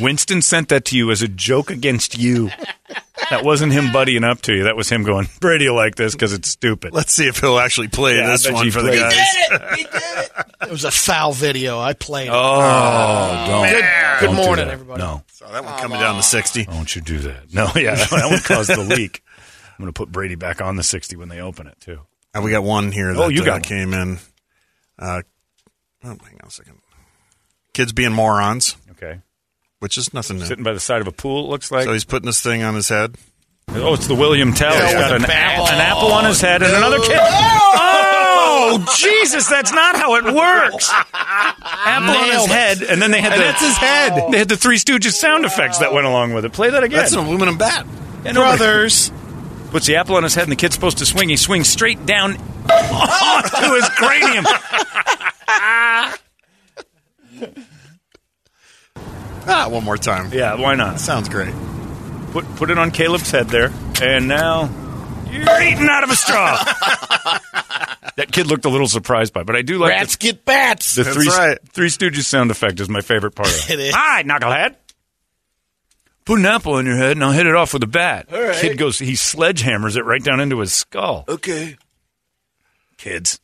Winston 0.00 0.42
sent 0.42 0.68
that 0.70 0.84
to 0.86 0.96
you 0.96 1.10
as 1.10 1.22
a 1.22 1.28
joke 1.28 1.70
against 1.70 2.18
you. 2.18 2.50
That 3.30 3.44
wasn't 3.44 3.72
him 3.72 3.86
buddying 3.86 4.24
up 4.24 4.42
to 4.42 4.54
you. 4.54 4.64
That 4.64 4.76
was 4.76 4.88
him 4.88 5.02
going, 5.02 5.28
Brady 5.40 5.68
will 5.68 5.76
like 5.76 5.94
this 5.96 6.14
because 6.14 6.32
it's 6.32 6.48
stupid. 6.50 6.92
Let's 6.92 7.12
see 7.12 7.26
if 7.26 7.38
he'll 7.40 7.58
actually 7.58 7.88
play 7.88 8.16
Yeah, 8.16 8.28
this 8.28 8.50
one 8.50 8.64
you 8.64 8.70
for 8.72 8.82
the 8.82 8.88
played 8.90 9.00
guys. 9.00 9.12
It 9.16 9.62
He 9.78 9.84
did 9.84 9.92
it. 9.94 10.46
it 10.62 10.70
was 10.70 10.84
a 10.84 10.90
foul 10.90 11.32
video. 11.32 11.78
I 11.80 11.92
played 11.94 12.28
it. 12.28 12.32
Oh, 12.32 13.44
don't. 13.48 13.68
Good, 13.68 13.84
good 14.20 14.26
don't 14.26 14.36
morning, 14.36 14.66
that. 14.66 14.72
everybody. 14.72 15.02
No. 15.02 15.22
So 15.32 15.46
that 15.46 15.64
one 15.64 15.78
coming 15.78 15.98
down 16.00 16.16
to 16.16 16.22
60. 16.22 16.64
Don't 16.64 16.94
you 16.94 17.02
do 17.02 17.18
that. 17.20 17.52
No, 17.52 17.70
yeah, 17.76 17.94
that, 17.94 18.10
that 18.10 18.30
one 18.30 18.40
caused 18.40 18.70
the 18.70 18.82
leak. 18.96 19.22
I'm 19.76 19.82
going 19.82 19.92
to 19.92 19.96
put 19.96 20.10
Brady 20.12 20.34
back 20.36 20.60
on 20.60 20.76
the 20.76 20.82
60 20.84 21.16
when 21.16 21.28
they 21.28 21.40
open 21.40 21.66
it, 21.66 21.78
too. 21.80 22.00
And 22.32 22.44
we 22.44 22.50
got 22.50 22.62
one 22.62 22.92
here 22.92 23.12
that 23.12 23.20
Oh, 23.22 23.28
you 23.28 23.42
uh, 23.42 23.44
got 23.44 23.52
one. 23.54 23.62
came 23.62 23.94
in. 23.94 24.18
Uh, 24.98 25.22
oh, 26.04 26.08
hang 26.08 26.18
on 26.42 26.46
a 26.46 26.50
second. 26.50 26.78
Kids 27.72 27.92
being 27.92 28.12
morons, 28.12 28.76
Okay. 28.92 29.20
Which 29.84 29.98
is 29.98 30.14
nothing 30.14 30.38
new. 30.38 30.46
Sitting 30.46 30.64
by 30.64 30.72
the 30.72 30.80
side 30.80 31.02
of 31.02 31.06
a 31.06 31.12
pool, 31.12 31.44
it 31.44 31.48
looks 31.50 31.70
like. 31.70 31.84
So 31.84 31.92
he's 31.92 32.06
putting 32.06 32.24
this 32.24 32.40
thing 32.40 32.62
on 32.62 32.74
his 32.74 32.88
head. 32.88 33.16
oh, 33.68 33.92
it's 33.92 34.06
the 34.06 34.14
William 34.14 34.54
Tell. 34.54 34.72
Yeah, 34.72 34.86
He's 34.86 34.94
with 34.94 35.02
got 35.08 35.16
an 35.16 35.22
bat. 35.22 35.30
apple, 35.30 35.66
an 35.68 35.74
apple 35.80 36.12
on 36.12 36.24
his 36.24 36.40
head 36.40 36.62
and 36.62 36.72
another 36.72 36.98
kid. 37.00 37.18
Oh, 37.20 38.78
oh 38.80 38.94
Jesus, 38.96 39.46
that's 39.46 39.72
not 39.72 39.94
how 39.96 40.14
it 40.14 40.24
works. 40.24 40.90
Apple 41.12 42.16
on 42.16 42.30
his 42.30 42.46
head, 42.46 42.82
and 42.82 43.02
then 43.02 43.10
they 43.10 43.20
had 43.20 43.32
And 43.34 43.42
the, 43.42 43.44
that's 43.44 43.60
his 43.60 43.76
head. 43.76 44.12
Oh. 44.14 44.30
They 44.30 44.38
had 44.38 44.48
the 44.48 44.56
Three 44.56 44.78
Stooges 44.78 45.12
sound 45.12 45.44
effects 45.44 45.80
that 45.80 45.92
went 45.92 46.06
along 46.06 46.32
with 46.32 46.46
it. 46.46 46.54
Play 46.54 46.70
that 46.70 46.82
again. 46.82 47.00
That's 47.00 47.12
an 47.12 47.18
aluminum 47.26 47.58
bat. 47.58 47.84
And 48.24 48.36
Brothers. 48.36 49.12
Puts 49.70 49.86
the 49.86 49.96
apple 49.96 50.16
on 50.16 50.22
his 50.22 50.34
head, 50.34 50.44
and 50.44 50.52
the 50.52 50.56
kid's 50.56 50.76
supposed 50.76 50.96
to 50.98 51.06
swing. 51.06 51.28
He 51.28 51.36
swings 51.36 51.68
straight 51.68 52.06
down 52.06 52.36
onto 52.70 53.74
his 53.74 53.88
cranium. 53.90 54.46
Ah, 59.46 59.68
one 59.68 59.84
more 59.84 59.96
time. 59.96 60.30
Yeah, 60.32 60.54
why 60.54 60.74
not? 60.74 61.00
Sounds 61.00 61.28
great. 61.28 61.54
Put 62.32 62.44
put 62.56 62.70
it 62.70 62.78
on 62.78 62.90
Caleb's 62.90 63.30
head 63.30 63.48
there, 63.48 63.70
and 64.02 64.26
now 64.28 64.68
you're 65.30 65.62
eating 65.62 65.88
out 65.88 66.02
of 66.04 66.10
a 66.10 66.16
straw. 66.16 66.56
that 68.16 68.28
kid 68.32 68.46
looked 68.46 68.64
a 68.64 68.68
little 68.68 68.88
surprised 68.88 69.32
by, 69.32 69.42
it, 69.42 69.46
but 69.46 69.56
I 69.56 69.62
do 69.62 69.78
like 69.78 69.90
Rats 69.90 70.16
the, 70.16 70.26
get 70.26 70.44
bats. 70.44 70.94
the 70.94 71.04
That's 71.04 71.16
three 71.16 71.28
right. 71.28 71.58
Three 71.72 71.88
Stooges 71.88 72.24
sound 72.24 72.50
effect 72.50 72.80
is 72.80 72.88
my 72.88 73.00
favorite 73.00 73.34
part 73.34 73.48
of 73.48 73.54
it. 73.54 73.70
It 73.74 73.80
is. 73.80 73.94
Hi, 73.94 74.22
knucklehead. 74.22 74.76
Put 76.24 76.38
an 76.38 76.46
apple 76.46 76.78
in 76.78 76.86
your 76.86 76.96
head, 76.96 77.12
and 77.12 77.22
I'll 77.22 77.32
hit 77.32 77.46
it 77.46 77.54
off 77.54 77.74
with 77.74 77.82
a 77.82 77.86
bat. 77.86 78.28
Kid 78.30 78.78
goes, 78.78 78.98
he 78.98 79.12
sledgehammers 79.12 79.96
it 79.96 80.04
right 80.04 80.22
down 80.24 80.40
into 80.40 80.58
his 80.60 80.72
skull. 80.72 81.24
Okay. 81.28 81.76
Kids. 82.96 83.38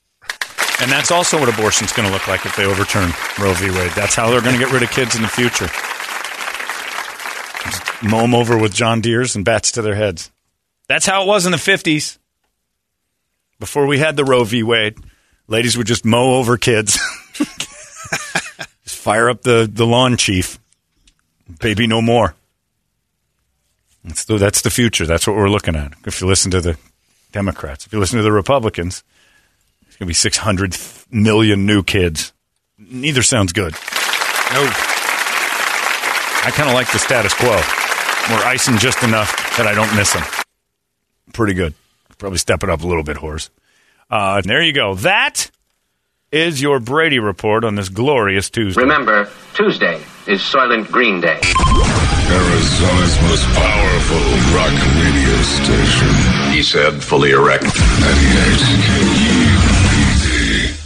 And 0.81 0.91
that's 0.91 1.11
also 1.11 1.39
what 1.39 1.49
abortion's 1.49 1.93
going 1.93 2.09
to 2.09 2.13
look 2.13 2.27
like 2.27 2.47
if 2.47 2.57
they 2.57 2.65
overturn 2.65 3.13
Roe 3.39 3.53
v. 3.53 3.71
Wade. 3.71 3.93
That's 3.93 4.15
how 4.15 4.31
they're 4.31 4.41
going 4.41 4.55
to 4.55 4.59
get 4.59 4.73
rid 4.73 4.83
of 4.83 4.91
kids 4.91 5.15
in 5.15 5.21
the 5.21 5.29
future. 5.29 5.67
Just 7.65 8.03
mow 8.03 8.23
them 8.23 8.35
over 8.35 8.57
with 8.57 8.73
John 8.73 9.03
Deere's 9.03 9.37
and 9.37 9.45
bats 9.45 9.73
to 9.73 9.83
their 9.83 9.95
heads. 9.95 10.31
That's 10.89 11.05
how 11.05 11.23
it 11.23 11.27
was 11.27 11.45
in 11.45 11.53
the 11.53 11.59
50s. 11.59 12.17
Before 13.59 13.87
we 13.87 13.99
had 13.99 14.17
the 14.17 14.25
Roe 14.25 14.45
v. 14.45 14.63
Wade, 14.63 14.97
ladies 15.49 15.77
would 15.77 15.87
just 15.87 16.07
mow 16.07 16.37
over 16.39 16.57
kids. 16.57 16.99
just 17.35 18.97
fire 18.97 19.29
up 19.29 19.43
the, 19.43 19.69
the 19.71 19.87
lawn 19.87 20.17
chief. 20.17 20.59
Baby 21.61 21.87
no 21.87 22.01
more. 22.01 22.35
That's 24.03 24.25
the, 24.25 24.39
that's 24.39 24.63
the 24.63 24.71
future. 24.71 25.05
That's 25.05 25.27
what 25.27 25.37
we're 25.37 25.51
looking 25.51 25.77
at. 25.77 25.93
If 26.07 26.23
you 26.23 26.27
listen 26.27 26.51
to 26.53 26.63
the 26.63 26.79
Democrats, 27.33 27.85
if 27.85 27.93
you 27.93 27.99
listen 27.99 28.17
to 28.17 28.23
the 28.23 28.33
Republicans, 28.33 29.05
going 30.01 30.07
to 30.07 30.11
be 30.13 30.15
600 30.15 30.77
million 31.11 31.67
new 31.67 31.83
kids. 31.83 32.33
Neither 32.79 33.23
sounds 33.23 33.53
good. 33.53 33.75
No. 33.75 34.63
I 36.43 36.51
kind 36.55 36.71
of 36.71 36.75
like 36.75 36.91
the 36.91 36.99
status 36.99 37.35
quo. 37.35 37.51
We're 37.51 38.45
icing 38.47 38.79
just 38.79 39.03
enough 39.03 39.31
that 39.59 39.67
I 39.67 39.75
don't 39.75 39.95
miss 39.95 40.15
them. 40.15 40.23
Pretty 41.35 41.53
good. 41.53 41.75
Probably 42.17 42.39
step 42.39 42.63
it 42.63 42.71
up 42.71 42.83
a 42.83 42.87
little 42.87 43.03
bit, 43.03 43.19
horse. 43.19 43.51
Uh, 44.09 44.41
there 44.41 44.63
you 44.63 44.73
go. 44.73 44.95
That 44.95 45.51
is 46.33 46.63
your 46.63 46.81
Brady 46.81 47.19
report 47.19 47.63
on 47.65 47.75
this 47.75 47.91
glorious 47.91 48.49
Tuesday. 48.49 48.81
Remember, 48.81 49.29
Tuesday 49.53 50.01
is 50.27 50.41
Soylent 50.41 50.91
Green 50.91 51.21
Day. 51.21 51.41
Arizona's 52.31 53.21
most 53.23 53.45
powerful 53.53 54.57
rock 54.57 54.73
radio 54.97 55.37
station. 55.43 56.53
He 56.55 56.63
said, 56.63 57.05
fully 57.05 57.33
erect. 57.33 57.65
98 57.65 57.71
KUPD. 57.75 59.40